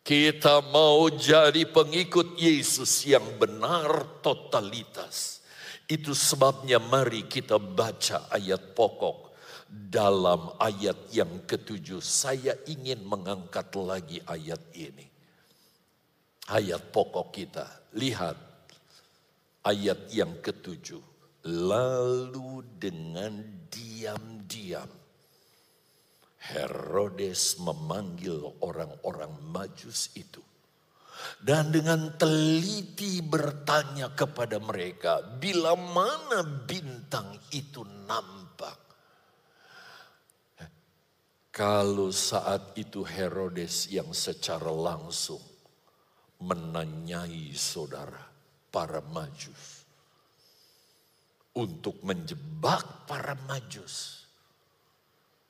Kita 0.05 0.61
mau 0.69 1.09
jadi 1.09 1.65
pengikut 1.65 2.37
Yesus 2.37 3.01
yang 3.09 3.25
benar 3.41 4.21
totalitas. 4.21 5.41
Itu 5.89 6.13
sebabnya 6.13 6.77
mari 6.77 7.25
kita 7.25 7.57
baca 7.57 8.29
ayat 8.29 8.77
pokok 8.77 9.33
dalam 9.65 10.61
ayat 10.61 11.09
yang 11.09 11.41
ketujuh. 11.49 12.05
Saya 12.05 12.53
ingin 12.69 13.01
mengangkat 13.01 13.73
lagi 13.73 14.21
ayat 14.29 14.61
ini 14.77 15.14
ayat 16.49 16.91
pokok 16.93 17.27
kita. 17.33 17.65
Lihat 17.95 18.37
ayat 19.65 20.11
yang 20.11 20.37
ketujuh. 20.41 21.01
Lalu 21.45 22.65
dengan 22.81 23.37
diam-diam 23.69 24.89
Herodes 26.41 27.57
memanggil 27.61 28.41
orang-orang 28.61 29.29
Majus 29.53 30.09
itu 30.17 30.41
dan 31.41 31.71
dengan 31.71 32.13
teliti 32.17 33.21
bertanya 33.21 34.11
kepada 34.13 34.57
mereka, 34.59 35.21
bila 35.21 35.77
mana 35.77 36.43
bintang 36.43 37.37
itu 37.53 37.85
nampak? 38.05 38.77
Kalau 41.55 42.11
saat 42.11 42.75
itu 42.75 43.07
Herodes 43.07 43.87
yang 43.87 44.11
secara 44.11 44.67
langsung 44.67 45.39
menanyai 46.45 47.49
saudara 47.57 48.21
para 48.69 49.01
majus 49.01 49.85
untuk 51.57 51.97
menjebak 52.05 53.07
para 53.09 53.33
majus 53.49 54.27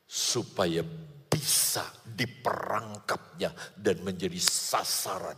supaya 0.06 0.86
bisa 1.28 1.84
diperangkapnya 2.08 3.52
dan 3.76 4.00
menjadi 4.06 4.40
sasaran 4.40 5.38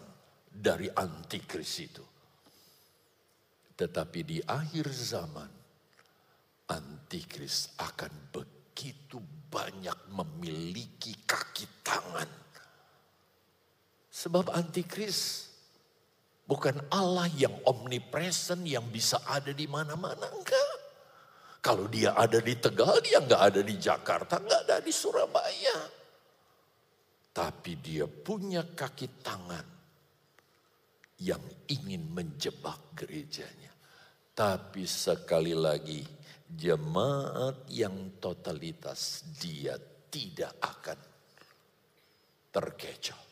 dari 0.51 0.91
antikris 0.93 1.73
itu. 1.81 2.05
Tetapi 3.77 4.19
di 4.25 4.37
akhir 4.41 4.85
zaman, 4.89 5.51
antikris 6.69 7.77
akan 7.77 8.33
begitu 8.33 9.21
banyak 9.47 10.13
memiliki 10.13 11.13
kaki 11.25 11.81
tangan. 11.85 12.29
Sebab 14.17 14.49
antikris 14.49 15.45
bukan 16.49 16.73
Allah 16.89 17.29
yang 17.37 17.53
omnipresent 17.69 18.65
yang 18.65 18.89
bisa 18.89 19.21
ada 19.29 19.53
di 19.53 19.69
mana-mana. 19.69 20.25
Enggak. 20.33 20.77
Kalau 21.61 21.85
dia 21.85 22.17
ada 22.17 22.41
di 22.41 22.57
Tegal, 22.57 22.97
dia 23.05 23.21
enggak 23.21 23.53
ada 23.53 23.61
di 23.61 23.77
Jakarta, 23.77 24.41
enggak 24.41 24.65
ada 24.65 24.77
di 24.81 24.89
Surabaya. 24.89 25.77
Tapi 27.29 27.77
dia 27.77 28.09
punya 28.09 28.65
kaki 28.65 29.21
tangan 29.21 29.67
yang 31.21 31.43
ingin 31.69 32.09
menjebak 32.09 32.97
gerejanya. 32.97 33.69
Tapi 34.33 34.81
sekali 34.89 35.53
lagi, 35.53 36.01
jemaat 36.49 37.69
yang 37.69 38.17
totalitas 38.17 39.29
dia 39.37 39.77
tidak 40.09 40.57
akan 40.57 40.99
terkecoh. 42.49 43.26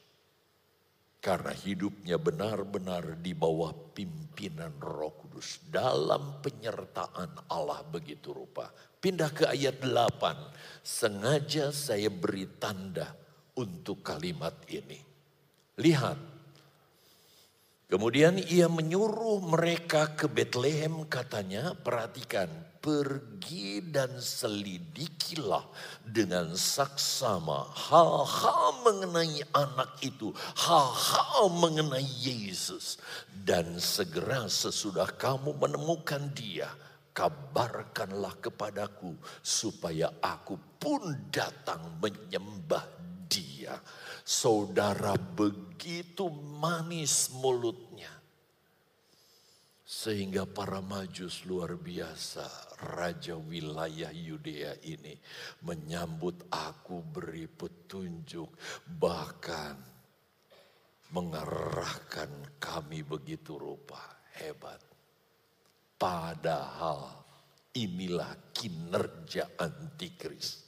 Karena 1.26 1.50
hidupnya 1.50 2.22
benar-benar 2.22 3.18
di 3.18 3.34
bawah 3.34 3.74
pimpinan 3.98 4.78
roh 4.78 5.10
kudus. 5.18 5.58
Dalam 5.66 6.38
penyertaan 6.38 7.50
Allah 7.50 7.82
begitu 7.82 8.30
rupa. 8.30 8.70
Pindah 9.02 9.34
ke 9.34 9.50
ayat 9.50 9.82
8. 9.82 10.86
Sengaja 10.86 11.74
saya 11.74 12.14
beri 12.14 12.46
tanda 12.62 13.10
untuk 13.58 14.06
kalimat 14.06 14.54
ini. 14.70 15.02
Lihat 15.82 16.35
Kemudian 17.86 18.42
ia 18.42 18.66
menyuruh 18.66 19.46
mereka 19.46 20.18
ke 20.18 20.26
Bethlehem 20.26 21.06
katanya, 21.06 21.78
perhatikan, 21.78 22.50
pergi 22.82 23.78
dan 23.94 24.18
selidikilah 24.18 25.62
dengan 26.02 26.58
saksama 26.58 27.70
hal-hal 27.70 28.82
mengenai 28.82 29.38
anak 29.54 30.02
itu, 30.02 30.34
hal-hal 30.58 31.54
mengenai 31.54 32.10
Yesus. 32.26 32.98
Dan 33.30 33.78
segera 33.78 34.50
sesudah 34.50 35.14
kamu 35.14 35.54
menemukan 35.54 36.34
dia, 36.34 36.74
kabarkanlah 37.14 38.34
kepadaku 38.42 39.14
supaya 39.46 40.10
aku 40.26 40.58
pun 40.82 41.30
datang 41.30 42.02
menyembah 42.02 42.86
dia 43.30 43.78
Saudara 44.26 45.14
begitu 45.14 46.34
manis 46.34 47.30
mulutnya. 47.30 48.10
Sehingga 49.86 50.50
para 50.50 50.82
majus 50.82 51.46
luar 51.46 51.78
biasa, 51.78 52.42
raja 52.98 53.38
wilayah 53.38 54.10
Yudea 54.10 54.82
ini 54.82 55.14
menyambut 55.62 56.50
aku 56.50 57.06
beri 57.06 57.46
petunjuk, 57.46 58.50
bahkan 58.90 59.78
mengerahkan 61.14 62.58
kami 62.58 63.06
begitu 63.06 63.62
rupa 63.62 64.02
hebat. 64.42 64.82
Padahal 66.02 67.14
inilah 67.78 68.34
kinerja 68.58 69.54
antikris 69.62 70.65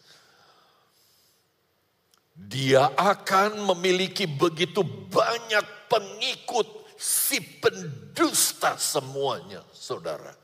dia 2.37 2.93
akan 2.93 3.73
memiliki 3.73 4.29
begitu 4.29 4.85
banyak 4.85 5.89
pengikut 5.89 6.69
si 6.93 7.41
pendusta 7.41 8.77
semuanya, 8.77 9.65
saudara. 9.73 10.37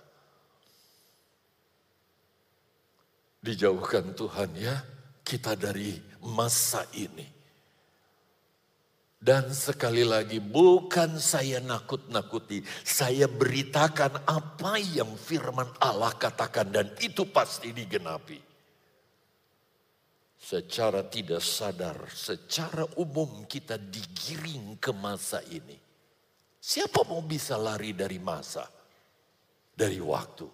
Dijauhkan 3.44 4.18
Tuhan 4.18 4.52
ya 4.58 4.82
kita 5.22 5.54
dari 5.54 5.94
masa 6.26 6.82
ini. 6.98 7.30
Dan 9.24 9.56
sekali 9.56 10.04
lagi 10.04 10.44
bukan 10.44 11.16
saya 11.16 11.64
nakut-nakuti, 11.64 12.60
saya 12.84 13.32
beritakan 13.32 14.20
apa 14.28 14.76
yang 14.82 15.16
firman 15.16 15.72
Allah 15.80 16.12
katakan 16.12 16.68
dan 16.76 16.92
itu 17.00 17.24
pasti 17.32 17.72
digenapi 17.72 18.53
secara 20.44 21.08
tidak 21.08 21.40
sadar, 21.40 21.96
secara 22.12 22.84
umum 23.00 23.48
kita 23.48 23.80
digiring 23.80 24.76
ke 24.76 24.92
masa 24.92 25.40
ini. 25.48 25.80
Siapa 26.60 27.08
mau 27.08 27.24
bisa 27.24 27.56
lari 27.56 27.96
dari 27.96 28.20
masa? 28.20 28.68
Dari 29.72 30.00
waktu. 30.04 30.48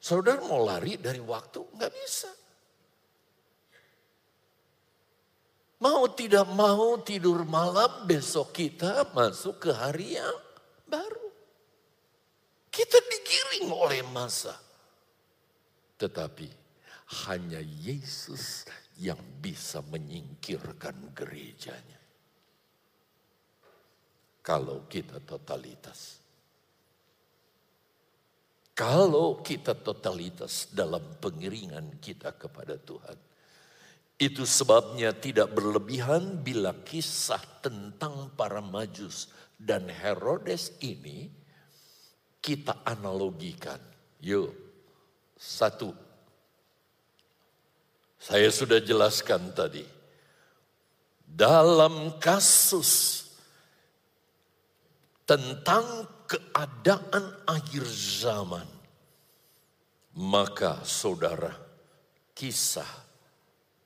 Saudara 0.00 0.40
mau 0.48 0.64
lari 0.64 0.96
dari 0.96 1.20
waktu? 1.20 1.60
Nggak 1.76 1.92
bisa. 1.92 2.32
Mau 5.84 6.08
tidak 6.16 6.48
mau 6.48 6.96
tidur 7.04 7.44
malam 7.44 8.08
besok 8.08 8.56
kita 8.56 9.12
masuk 9.12 9.68
ke 9.68 9.70
hari 9.72 10.16
yang 10.16 10.36
baru. 10.88 11.28
Kita 12.72 12.96
digiring 13.04 13.68
oleh 13.68 14.00
masa. 14.08 14.56
Tetapi 16.00 16.63
hanya 17.26 17.60
Yesus 17.60 18.64
yang 18.96 19.20
bisa 19.42 19.82
menyingkirkan 19.84 21.12
gerejanya. 21.12 22.00
Kalau 24.44 24.84
kita 24.88 25.20
totalitas. 25.24 26.20
Kalau 28.74 29.40
kita 29.40 29.72
totalitas 29.78 30.68
dalam 30.74 31.00
pengiringan 31.22 31.96
kita 32.02 32.34
kepada 32.34 32.76
Tuhan. 32.76 33.16
Itu 34.14 34.46
sebabnya 34.46 35.10
tidak 35.10 35.54
berlebihan 35.54 36.38
bila 36.44 36.70
kisah 36.86 37.42
tentang 37.58 38.30
para 38.38 38.62
majus 38.62 39.30
dan 39.58 39.90
Herodes 39.90 40.74
ini 40.84 41.26
kita 42.38 42.84
analogikan. 42.84 43.80
Yuk, 44.20 44.52
satu, 45.34 45.96
saya 48.24 48.48
sudah 48.48 48.80
jelaskan 48.80 49.52
tadi. 49.52 49.84
Dalam 51.28 52.16
kasus 52.16 53.20
tentang 55.28 56.08
keadaan 56.24 57.44
akhir 57.44 57.84
zaman, 58.24 58.64
maka 60.16 60.80
saudara, 60.88 61.52
kisah 62.32 62.88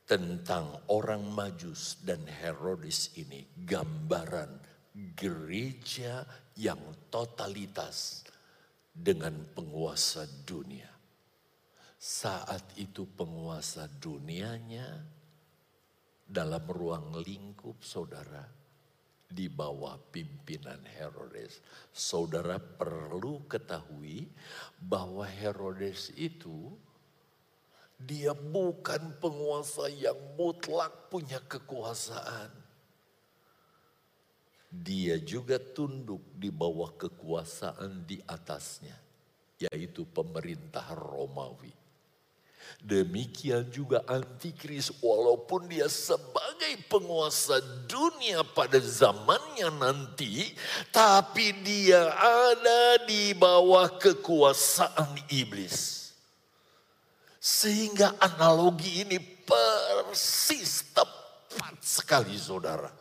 tentang 0.06 0.86
orang 0.86 1.26
Majus 1.34 1.98
dan 2.06 2.22
Herodes 2.30 3.18
ini 3.18 3.42
gambaran 3.66 4.54
gereja 5.18 6.22
yang 6.54 6.78
totalitas 7.10 8.22
dengan 8.94 9.34
penguasa 9.50 10.30
dunia. 10.46 10.97
Saat 11.98 12.78
itu 12.78 13.10
penguasa 13.10 13.90
dunianya 13.90 15.02
dalam 16.22 16.62
ruang 16.70 17.18
lingkup 17.26 17.82
saudara 17.82 18.46
di 19.26 19.50
bawah 19.50 19.98
pimpinan 20.14 20.78
Herodes. 20.86 21.58
Saudara 21.90 22.62
perlu 22.62 23.42
ketahui 23.50 24.30
bahwa 24.78 25.26
Herodes 25.26 26.14
itu 26.14 26.70
dia 27.98 28.30
bukan 28.30 29.18
penguasa 29.18 29.90
yang 29.90 30.38
mutlak 30.38 31.10
punya 31.10 31.42
kekuasaan. 31.50 32.54
Dia 34.70 35.18
juga 35.18 35.58
tunduk 35.58 36.22
di 36.38 36.54
bawah 36.54 36.94
kekuasaan 36.94 38.06
di 38.06 38.22
atasnya, 38.22 38.94
yaitu 39.58 40.06
pemerintah 40.06 40.94
Romawi. 40.94 41.87
Demikian 42.78 43.66
juga 43.74 44.06
antikris 44.06 44.94
walaupun 45.02 45.66
dia 45.66 45.90
sebagai 45.90 46.78
penguasa 46.86 47.58
dunia 47.90 48.46
pada 48.46 48.78
zamannya 48.78 49.68
nanti. 49.74 50.54
Tapi 50.94 51.52
dia 51.66 52.14
ada 52.14 53.02
di 53.02 53.34
bawah 53.34 53.98
kekuasaan 53.98 55.26
iblis. 55.34 56.14
Sehingga 57.42 58.14
analogi 58.22 59.02
ini 59.02 59.18
persis 59.18 60.94
tepat 60.94 61.82
sekali 61.82 62.38
saudara. 62.38 62.94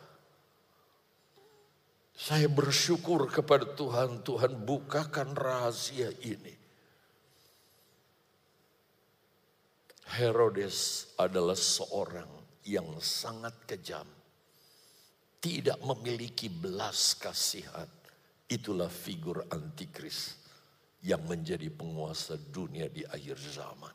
Saya 2.18 2.50
bersyukur 2.50 3.30
kepada 3.30 3.62
Tuhan, 3.78 4.26
Tuhan 4.26 4.66
bukakan 4.66 5.38
rahasia 5.38 6.10
ini. 6.26 6.57
Herodes 10.08 11.12
adalah 11.20 11.58
seorang 11.58 12.28
yang 12.64 12.96
sangat 13.00 13.52
kejam. 13.68 14.08
Tidak 15.38 15.84
memiliki 15.84 16.48
belas 16.48 17.12
kasihan. 17.20 17.86
Itulah 18.48 18.88
figur 18.88 19.44
antikris 19.52 20.40
yang 21.04 21.20
menjadi 21.28 21.68
penguasa 21.68 22.40
dunia 22.40 22.88
di 22.88 23.04
akhir 23.04 23.36
zaman. 23.36 23.94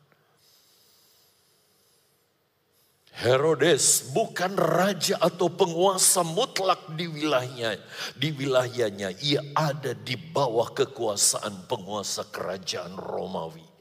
Herodes 3.13 4.09
bukan 4.09 4.57
raja 4.57 5.21
atau 5.21 5.45
penguasa 5.45 6.25
mutlak 6.25 6.97
di 6.97 7.05
wilayahnya. 7.05 7.77
Di 8.17 8.33
wilayahnya 8.33 9.13
ia 9.21 9.41
ada 9.53 9.93
di 9.93 10.17
bawah 10.17 10.73
kekuasaan 10.73 11.69
penguasa 11.69 12.25
kerajaan 12.33 12.97
Romawi. 12.97 13.72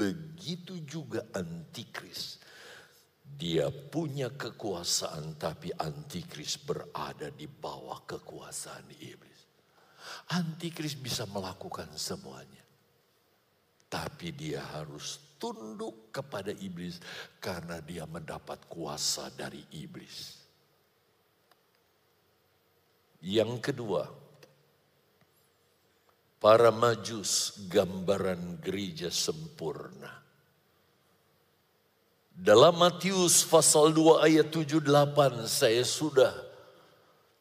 Begitu 0.00 0.80
juga 0.88 1.28
antikris. 1.36 2.40
Dia 3.20 3.68
punya 3.68 4.32
kekuasaan 4.32 5.36
tapi 5.36 5.68
antikris 5.76 6.56
berada 6.56 7.28
di 7.28 7.44
bawah 7.44 8.00
kekuasaan 8.08 8.88
iblis. 8.96 9.40
Antikris 10.32 10.96
bisa 10.96 11.28
melakukan 11.28 11.92
semuanya. 12.00 12.64
Tapi 13.92 14.32
dia 14.32 14.64
harus 14.72 15.20
tunduk 15.36 16.08
kepada 16.08 16.48
iblis 16.48 16.96
karena 17.36 17.84
dia 17.84 18.08
mendapat 18.08 18.64
kuasa 18.72 19.28
dari 19.36 19.60
iblis. 19.76 20.40
Yang 23.20 23.60
kedua, 23.68 24.08
Para 26.40 26.72
majus 26.72 27.60
gambaran 27.68 28.64
gereja 28.64 29.12
sempurna. 29.12 30.08
Dalam 32.32 32.80
Matius 32.80 33.44
pasal 33.44 33.92
2 33.92 34.24
ayat 34.24 34.48
78 34.48 34.80
saya 35.44 35.84
sudah 35.84 36.32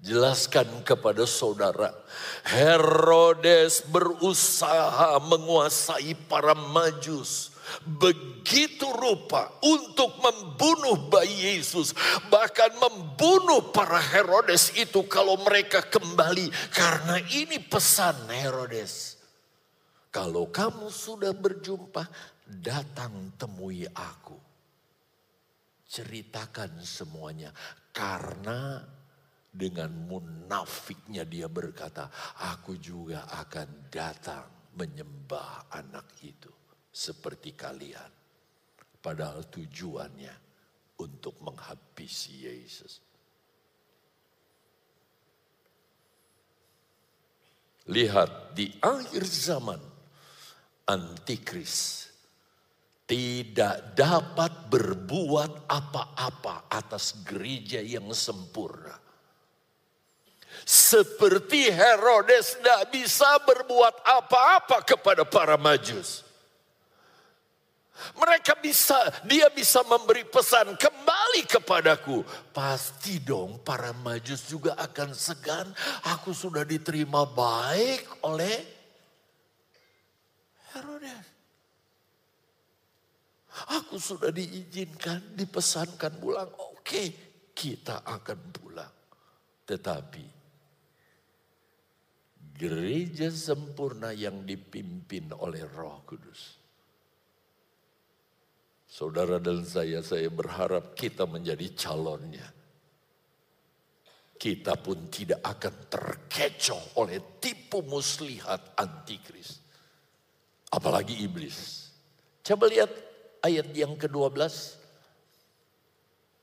jelaskan 0.04 0.68
kepada 0.84 1.24
saudara. 1.24 1.95
Herodes 2.43 3.88
berusaha 3.88 5.16
menguasai 5.24 6.20
para 6.28 6.52
majus 6.52 7.56
begitu 7.86 8.86
rupa 8.90 9.50
untuk 9.64 10.18
membunuh 10.20 11.10
bayi 11.10 11.58
Yesus, 11.58 11.94
bahkan 12.28 12.70
membunuh 12.78 13.72
para 13.72 14.02
Herodes 14.02 14.74
itu 14.76 15.06
kalau 15.06 15.40
mereka 15.46 15.86
kembali, 15.86 16.50
karena 16.74 17.22
ini 17.34 17.62
pesan 17.62 18.30
Herodes. 18.30 19.18
Kalau 20.10 20.50
kamu 20.50 20.90
sudah 20.90 21.34
berjumpa, 21.38 22.10
datang 22.50 23.34
temui 23.38 23.86
aku. 23.86 24.38
Ceritakan 25.90 26.82
semuanya, 26.82 27.54
karena 27.94 28.82
dengan 29.50 29.90
munafiknya 30.06 31.26
dia 31.26 31.50
berkata, 31.50 32.10
aku 32.54 32.78
juga 32.78 33.26
akan 33.30 33.90
datang 33.90 34.46
menyembah 34.78 35.74
anak 35.74 36.14
itu 36.22 36.59
seperti 37.00 37.56
kalian. 37.56 38.12
Padahal 39.00 39.47
tujuannya 39.47 40.36
untuk 41.00 41.39
menghabisi 41.39 42.43
Yesus. 42.43 43.00
Lihat 47.88 48.52
di 48.54 48.68
akhir 48.84 49.24
zaman 49.24 49.80
antikris 50.91 52.06
tidak 53.08 53.97
dapat 53.97 54.70
berbuat 54.70 55.66
apa-apa 55.66 56.70
atas 56.70 57.24
gereja 57.26 57.80
yang 57.82 58.12
sempurna. 58.12 58.93
Seperti 60.68 61.72
Herodes 61.72 62.60
tidak 62.60 62.93
bisa 62.93 63.41
berbuat 63.41 64.06
apa-apa 64.06 64.86
kepada 64.86 65.26
para 65.26 65.58
majus. 65.58 66.29
Mereka 68.18 68.60
bisa, 68.60 68.97
dia 69.28 69.47
bisa 69.52 69.84
memberi 69.86 70.24
pesan 70.28 70.76
kembali 70.76 71.41
kepadaku. 71.47 72.24
Pasti 72.52 73.20
dong 73.20 73.62
para 73.64 73.91
majus 73.91 74.47
juga 74.47 74.76
akan 74.78 75.16
segan. 75.16 75.68
Aku 76.18 76.36
sudah 76.36 76.64
diterima 76.68 77.28
baik 77.28 78.26
oleh 78.28 78.56
Herodes. 80.76 81.28
Aku 83.80 84.00
sudah 84.00 84.32
diizinkan, 84.32 85.36
dipesankan 85.36 86.16
pulang. 86.22 86.47
Oke, 86.72 87.12
kita 87.52 88.08
akan 88.08 88.39
pulang. 88.56 88.95
Tetapi 89.68 90.26
gereja 92.60 93.32
sempurna 93.32 94.12
yang 94.12 94.43
dipimpin 94.43 95.32
oleh 95.32 95.64
Roh 95.64 96.04
Kudus 96.04 96.59
Saudara 99.00 99.39
dan 99.39 99.64
saya, 99.64 100.04
saya 100.04 100.28
berharap 100.28 100.91
kita 100.91 101.24
menjadi 101.24 101.72
calonnya. 101.72 102.43
Kita 104.36 104.76
pun 104.76 105.08
tidak 105.08 105.39
akan 105.39 105.76
terkecoh 105.88 107.00
oleh 107.00 107.39
tipu 107.39 107.80
muslihat 107.80 108.76
antikris. 108.76 109.64
Apalagi 110.76 111.16
iblis. 111.24 111.88
Coba 112.43 112.68
lihat 112.68 112.91
ayat 113.39 113.72
yang 113.72 113.95
ke-12. 113.95 114.36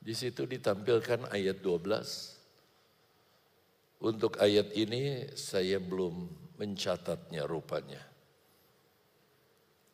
Di 0.00 0.16
situ 0.16 0.48
ditampilkan 0.48 1.28
ayat 1.28 1.60
12. 1.60 4.00
Untuk 4.00 4.40
ayat 4.40 4.72
ini 4.72 5.28
saya 5.36 5.76
belum 5.76 6.24
mencatatnya 6.56 7.44
rupanya. 7.44 8.15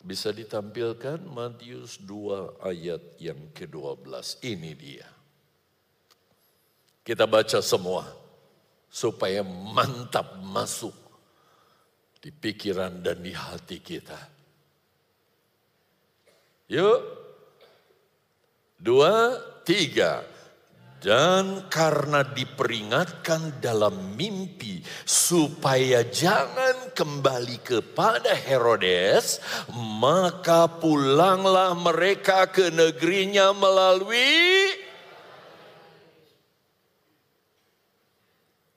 Bisa 0.02 0.34
ditampilkan 0.34 1.22
Matius 1.22 2.02
2 2.02 2.58
ayat 2.58 3.02
yang 3.22 3.38
ke-12. 3.54 4.42
Ini 4.42 4.72
dia. 4.74 5.06
Kita 7.02 7.26
baca 7.26 7.62
semua 7.62 8.06
supaya 8.90 9.46
mantap 9.46 10.38
masuk 10.42 10.94
di 12.22 12.30
pikiran 12.30 13.02
dan 13.02 13.18
di 13.18 13.34
hati 13.34 13.78
kita. 13.82 14.18
Yuk. 16.70 17.00
Dua, 18.82 19.38
tiga. 19.62 20.31
Dan 21.02 21.66
karena 21.66 22.22
diperingatkan 22.22 23.58
dalam 23.58 24.14
mimpi 24.14 24.78
supaya 25.02 26.06
jangan 26.06 26.94
kembali 26.94 27.58
kepada 27.58 28.30
Herodes, 28.30 29.42
maka 29.74 30.70
pulanglah 30.70 31.74
mereka 31.74 32.46
ke 32.46 32.70
negerinya 32.70 33.50
melalui 33.50 34.78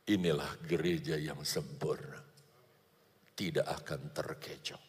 Inilah 0.05 0.61
gereja 0.65 1.17
yang 1.17 1.41
sempurna. 1.41 2.21
Tidak 3.33 3.65
akan 3.65 4.01
terkecoh. 4.13 4.83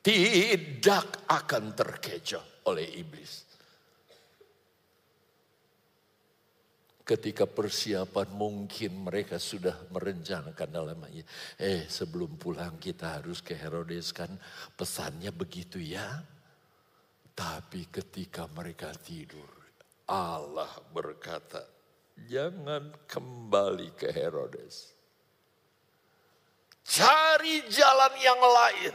Tidak 0.00 1.28
akan 1.28 1.64
terkecoh 1.72 2.44
oleh 2.68 2.88
iblis. 3.00 3.49
Ketika 7.10 7.42
persiapan 7.42 8.30
mungkin 8.38 9.02
mereka 9.02 9.34
sudah 9.42 9.90
merencanakan 9.90 10.70
dalamnya. 10.70 11.26
Eh 11.58 11.90
sebelum 11.90 12.38
pulang 12.38 12.78
kita 12.78 13.18
harus 13.18 13.42
ke 13.42 13.58
Herodes 13.58 14.14
kan 14.14 14.30
pesannya 14.78 15.34
begitu 15.34 15.82
ya. 15.82 16.06
Tapi 17.34 17.90
ketika 17.90 18.46
mereka 18.54 18.94
tidur 18.94 19.50
Allah 20.06 20.70
berkata 20.94 21.66
jangan 22.30 22.94
kembali 23.10 23.90
ke 23.98 24.14
Herodes. 24.14 24.94
Cari 26.86 27.66
jalan 27.70 28.14
yang 28.22 28.38
lain. 28.38 28.94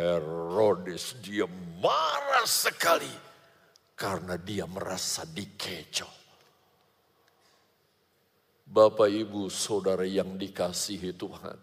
Herodes 0.00 1.12
dia 1.20 1.44
marah 1.78 2.48
sekali 2.48 3.23
karena 3.94 4.34
dia 4.34 4.66
merasa 4.66 5.22
dikecoh. 5.22 6.22
Bapak, 8.64 9.06
ibu, 9.06 9.46
saudara 9.46 10.02
yang 10.02 10.34
dikasihi 10.34 11.14
Tuhan, 11.14 11.58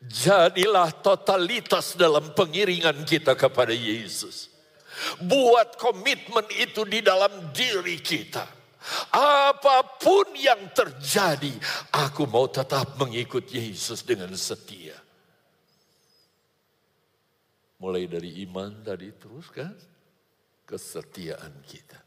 jadilah 0.00 0.88
totalitas 1.04 1.92
dalam 1.98 2.32
pengiringan 2.32 3.04
kita 3.04 3.36
kepada 3.36 3.74
Yesus. 3.76 4.48
Buat 5.20 5.76
komitmen 5.76 6.48
itu 6.56 6.88
di 6.88 7.04
dalam 7.04 7.52
diri 7.52 8.00
kita. 8.00 8.48
Apa 9.12 9.98
pun 9.98 10.30
yang 10.38 10.70
terjadi, 10.72 11.52
aku 11.90 12.24
mau 12.24 12.46
tetap 12.48 12.96
mengikut 12.96 13.44
Yesus 13.50 14.06
dengan 14.06 14.30
setia. 14.38 14.94
Mulai 17.76 18.08
dari 18.08 18.40
iman 18.48 18.72
tadi 18.80 19.10
terus 19.12 19.50
kan, 19.52 19.74
kesetiaan 20.66 21.62
kita. 21.62 22.02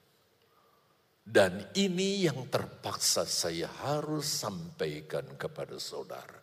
Dan 1.29 1.61
ini 1.77 2.25
yang 2.25 2.49
terpaksa 2.49 3.23
saya 3.23 3.69
harus 3.85 4.25
sampaikan 4.25 5.23
kepada 5.37 5.77
saudara. 5.77 6.41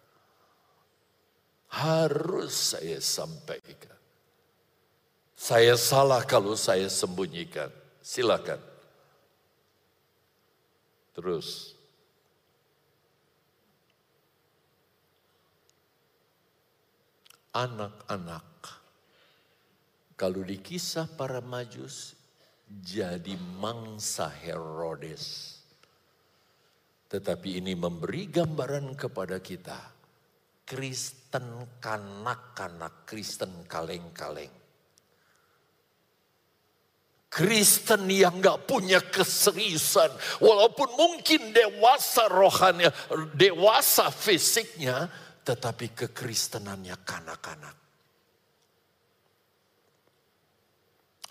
Harus 1.74 2.74
saya 2.74 3.02
sampaikan. 3.02 3.98
Saya 5.36 5.74
salah 5.76 6.22
kalau 6.24 6.54
saya 6.54 6.86
sembunyikan. 6.86 7.68
Silakan. 8.00 8.62
Terus. 11.12 11.74
Anak-anak. 17.50 18.85
Kalau 20.16 20.40
di 20.40 20.56
kisah 20.64 21.04
para 21.12 21.44
majus 21.44 22.16
jadi 22.66 23.36
mangsa 23.36 24.32
Herodes. 24.32 25.54
Tetapi 27.06 27.62
ini 27.62 27.78
memberi 27.78 28.26
gambaran 28.26 28.98
kepada 28.98 29.38
kita. 29.38 29.78
Kristen 30.66 31.78
kanak-kanak, 31.78 33.06
Kristen 33.06 33.62
kaleng-kaleng. 33.70 34.50
Kristen 37.30 38.08
yang 38.10 38.42
gak 38.42 38.66
punya 38.66 38.98
keseriusan. 38.98 40.10
Walaupun 40.42 40.96
mungkin 40.98 41.54
dewasa 41.54 42.26
rohanya, 42.26 42.90
dewasa 43.36 44.10
fisiknya. 44.10 45.06
Tetapi 45.46 45.94
kekristenannya 45.94 46.96
kanak-kanak. 47.06 47.85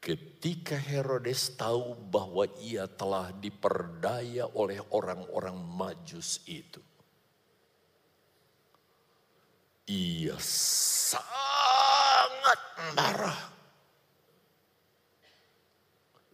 Ketika 0.00 0.80
Herodes 0.80 1.60
tahu 1.60 1.92
bahwa 2.08 2.48
ia 2.56 2.88
telah 2.88 3.36
diperdaya 3.36 4.48
oleh 4.56 4.80
orang-orang 4.96 5.60
Majus 5.60 6.40
itu, 6.48 6.80
ia 9.84 10.40
sangat 10.40 11.20
marah. 12.96 13.52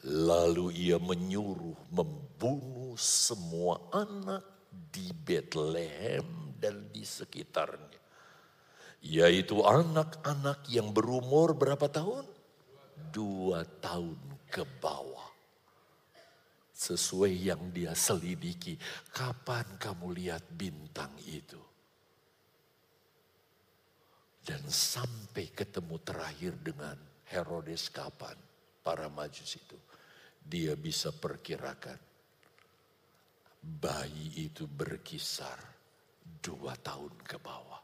Lalu 0.07 0.87
ia 0.87 1.03
menyuruh 1.03 1.91
membunuh 1.91 2.95
semua 2.95 3.83
anak 3.91 4.47
di 4.71 5.11
Bethlehem 5.11 6.55
dan 6.55 6.87
di 6.95 7.03
sekitarnya. 7.03 7.99
Yaitu 9.03 9.59
anak-anak 9.67 10.71
yang 10.71 10.95
berumur 10.95 11.59
berapa 11.59 11.91
tahun? 11.91 12.36
Dua 13.13 13.65
tahun 13.81 14.19
ke 14.49 14.63
bawah. 14.81 15.31
Sesuai 16.77 17.33
yang 17.33 17.73
dia 17.73 17.97
selidiki, 17.97 18.77
kapan 19.09 19.65
kamu 19.81 20.13
lihat 20.13 20.45
bintang 20.53 21.13
itu? 21.25 21.61
Dan 24.47 24.63
sampai 24.69 25.51
ketemu 25.51 25.97
terakhir 26.05 26.53
dengan 26.61 26.95
Herodes 27.27 27.91
kapan? 27.91 28.37
Para 28.85 29.11
majus 29.11 29.59
itu. 29.59 29.75
Dia 30.47 30.79
bisa 30.79 31.11
perkirakan. 31.11 31.99
Bayi 33.59 34.47
itu 34.47 34.71
berkisar 34.71 35.59
dua 36.39 36.79
tahun 36.79 37.19
ke 37.27 37.43
bawah. 37.43 37.83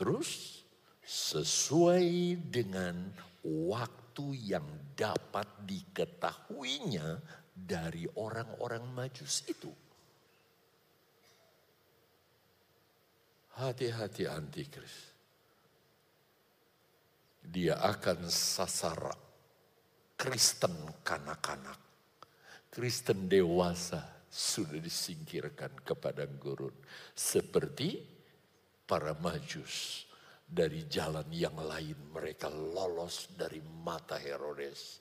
Terus 0.00 0.64
sesuai 1.04 2.40
dengan 2.48 3.12
waktu 3.44 4.52
yang 4.56 4.66
dapat 4.92 5.48
diketahuinya 5.64 7.08
dari 7.54 8.04
orang-orang 8.20 8.84
majus 8.92 9.44
itu. 9.48 9.72
Hati-hati 13.60 14.24
antikris. 14.24 14.96
Dia 17.40 17.80
akan 17.80 18.28
sasar 18.28 19.00
Kristen 20.16 21.00
kanak-kanak. 21.00 21.80
Kristen 22.70 23.26
dewasa 23.26 24.24
sudah 24.30 24.78
disingkirkan 24.78 25.80
kepada 25.82 26.28
gurun. 26.28 26.72
Seperti 27.16 27.98
para 28.86 29.16
majus 29.18 30.09
dari 30.50 30.90
jalan 30.90 31.30
yang 31.30 31.54
lain 31.54 32.10
mereka 32.10 32.50
lolos 32.50 33.30
dari 33.38 33.62
mata 33.62 34.18
Herodes. 34.18 34.98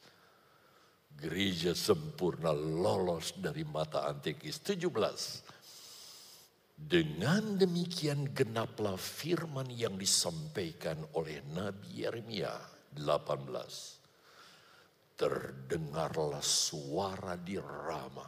Gereja 1.10 1.74
sempurna 1.74 2.54
lolos 2.54 3.34
dari 3.34 3.66
mata 3.66 4.06
Antikis. 4.06 4.62
17. 4.62 6.78
Dengan 6.80 7.60
demikian 7.60 8.32
genaplah 8.32 8.96
firman 8.96 9.68
yang 9.74 9.98
disampaikan 9.98 11.02
oleh 11.18 11.42
Nabi 11.50 12.06
Yeremia 12.06 12.54
18. 12.94 15.18
Terdengarlah 15.20 16.46
suara 16.46 17.36
di 17.36 17.60
Rama. 17.60 18.24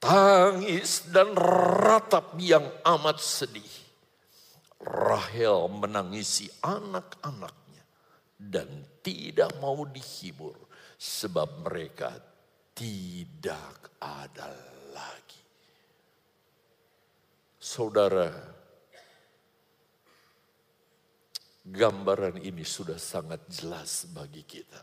Tangis 0.00 1.10
dan 1.10 1.34
ratap 1.36 2.40
yang 2.40 2.64
amat 2.86 3.20
sedih 3.20 3.85
Rahel 4.82 5.72
menangisi 5.72 6.46
anak-anaknya 6.60 7.84
dan 8.36 8.68
tidak 9.00 9.56
mau 9.56 9.88
dihibur 9.88 10.56
sebab 11.00 11.64
mereka 11.64 12.12
tidak 12.76 13.96
ada 13.96 14.52
lagi. 14.92 15.42
Saudara, 17.56 18.28
gambaran 21.64 22.38
ini 22.44 22.62
sudah 22.62 23.00
sangat 23.00 23.48
jelas 23.48 24.06
bagi 24.12 24.44
kita. 24.44 24.80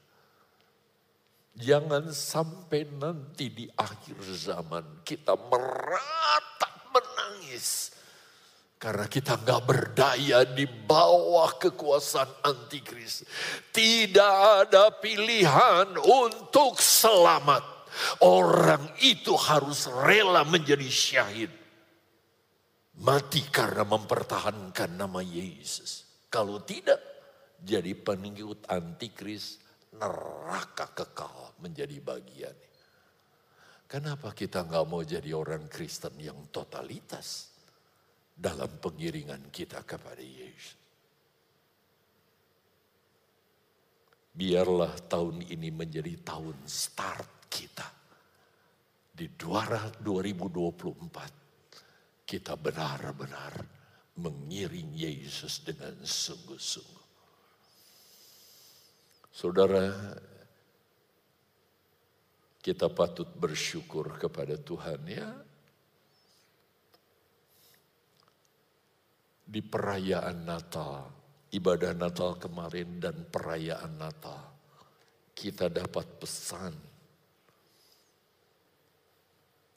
Jangan 1.54 2.10
sampai 2.10 2.89
nanti 2.98 3.54
di 3.54 3.70
akhir 3.70 4.18
zaman 4.26 5.06
kita 5.06 5.38
meratap 5.38 6.74
menangis 6.89 7.94
karena 8.84 9.08
kita 9.08 9.40
nggak 9.40 9.64
berdaya 9.64 10.44
di 10.44 10.68
bawah 10.68 11.56
kekuasaan 11.56 12.44
antikris. 12.44 13.24
Tidak 13.72 14.36
ada 14.68 14.92
pilihan 15.00 15.96
untuk 15.96 16.84
selamat. 16.84 17.64
Orang 18.28 18.92
itu 19.00 19.40
harus 19.40 19.88
rela 19.88 20.44
menjadi 20.44 20.84
syahid. 20.92 21.48
Mati 23.00 23.48
karena 23.48 23.88
mempertahankan 23.88 25.00
nama 25.00 25.24
Yesus. 25.24 26.04
Kalau 26.28 26.60
tidak, 26.68 27.00
jadi 27.64 27.96
pengikut 27.96 28.68
antikris 28.68 29.64
neraka 29.96 30.92
kekal 30.92 31.56
menjadi 31.64 32.04
bagian. 32.04 32.58
Kenapa 33.88 34.36
kita 34.36 34.68
nggak 34.68 34.86
mau 34.92 35.08
jadi 35.08 35.32
orang 35.32 35.72
Kristen 35.72 36.20
yang 36.20 36.52
totalitas? 36.52 37.53
Dalam 38.34 38.82
pengiringan 38.82 39.54
kita 39.54 39.86
kepada 39.86 40.22
Yesus. 40.22 40.82
Biarlah 44.34 44.98
tahun 45.06 45.46
ini 45.46 45.70
menjadi 45.70 46.18
tahun 46.26 46.66
start 46.66 47.54
kita. 47.54 47.86
Di 49.14 49.30
2024 49.38 50.02
kita 52.26 52.58
benar-benar 52.58 53.54
mengiring 54.18 54.90
Yesus 54.90 55.62
dengan 55.62 56.02
sungguh-sungguh. 56.02 57.06
Saudara, 59.30 60.18
kita 62.58 62.90
patut 62.90 63.30
bersyukur 63.38 64.18
kepada 64.18 64.58
Tuhan 64.58 65.02
ya. 65.06 65.30
Di 69.44 69.62
perayaan 69.62 70.48
Natal, 70.48 71.08
ibadah 71.52 71.94
Natal 71.94 72.39
kemarin 72.39 72.98
dan 72.98 73.28
perayaan 73.28 73.94
Natal, 74.00 74.41
kita 75.36 75.70
dapat 75.70 76.08
pesan 76.18 76.74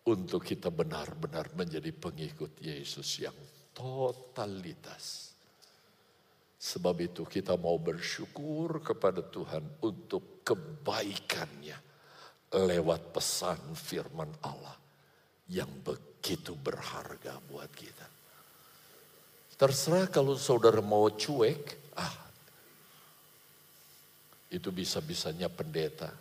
untuk 0.07 0.47
kita 0.47 0.71
benar-benar 0.71 1.51
menjadi 1.59 1.91
pengikut 1.91 2.63
Yesus 2.63 3.27
yang 3.27 3.35
totalitas. 3.75 5.35
Sebab 6.57 6.97
itu 7.03 7.23
kita 7.29 7.59
mau 7.61 7.77
bersyukur 7.77 8.81
kepada 8.81 9.21
Tuhan 9.21 9.83
untuk 9.85 10.41
kebaikannya 10.47 11.79
lewat 12.55 13.13
pesan 13.13 13.77
firman 13.77 14.31
Allah 14.47 14.79
yang 15.53 15.69
begitu 15.85 16.57
berharga 16.57 17.37
buat 17.45 17.71
kita. 17.75 18.16
Terserah 19.57 20.13
kalau 20.13 20.37
saudara 20.37 20.85
mau 20.85 21.09
cuek, 21.09 21.97
ah 21.97 22.13
itu 24.53 24.69
bisa-bisanya 24.69 25.49
pendeta. 25.49 26.13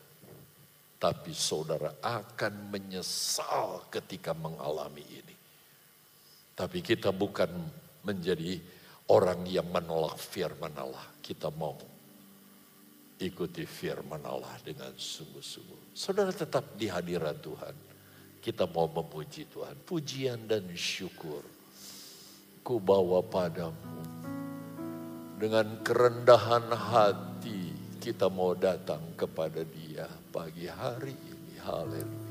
Tapi 0.95 1.35
saudara 1.35 1.99
akan 1.99 2.71
menyesal 2.71 3.91
ketika 3.91 4.31
mengalami 4.31 5.03
ini. 5.03 5.35
Tapi 6.55 6.79
kita 6.79 7.11
bukan 7.11 7.51
menjadi 8.07 8.55
orang 9.11 9.43
yang 9.43 9.67
menolak 9.67 10.15
firman 10.15 10.71
Allah. 10.79 11.03
Kita 11.19 11.51
mau 11.51 11.75
ikuti 13.19 13.67
firman 13.67 14.23
Allah 14.23 14.55
dengan 14.63 14.95
sungguh-sungguh. 14.95 15.91
Saudara 15.91 16.31
tetap 16.31 16.79
di 16.79 16.87
hadirat 16.87 17.43
Tuhan. 17.43 17.75
Kita 18.39 18.63
mau 18.71 18.87
memuji 18.87 19.51
Tuhan. 19.51 19.75
Pujian 19.83 20.47
dan 20.47 20.63
syukur 20.71 21.54
ku 22.65 22.81
bawa 22.81 23.21
padamu. 23.21 24.01
Dengan 25.37 25.85
kerendahan 25.85 26.73
hati 26.73 27.77
kita 28.01 28.25
mau 28.25 28.57
datang 28.57 29.13
kepada 29.13 29.61
dia 29.61 30.09
pagi 30.33 30.65
hari 30.65 31.13
ini. 31.13 31.61
Haleluya. 31.61 32.24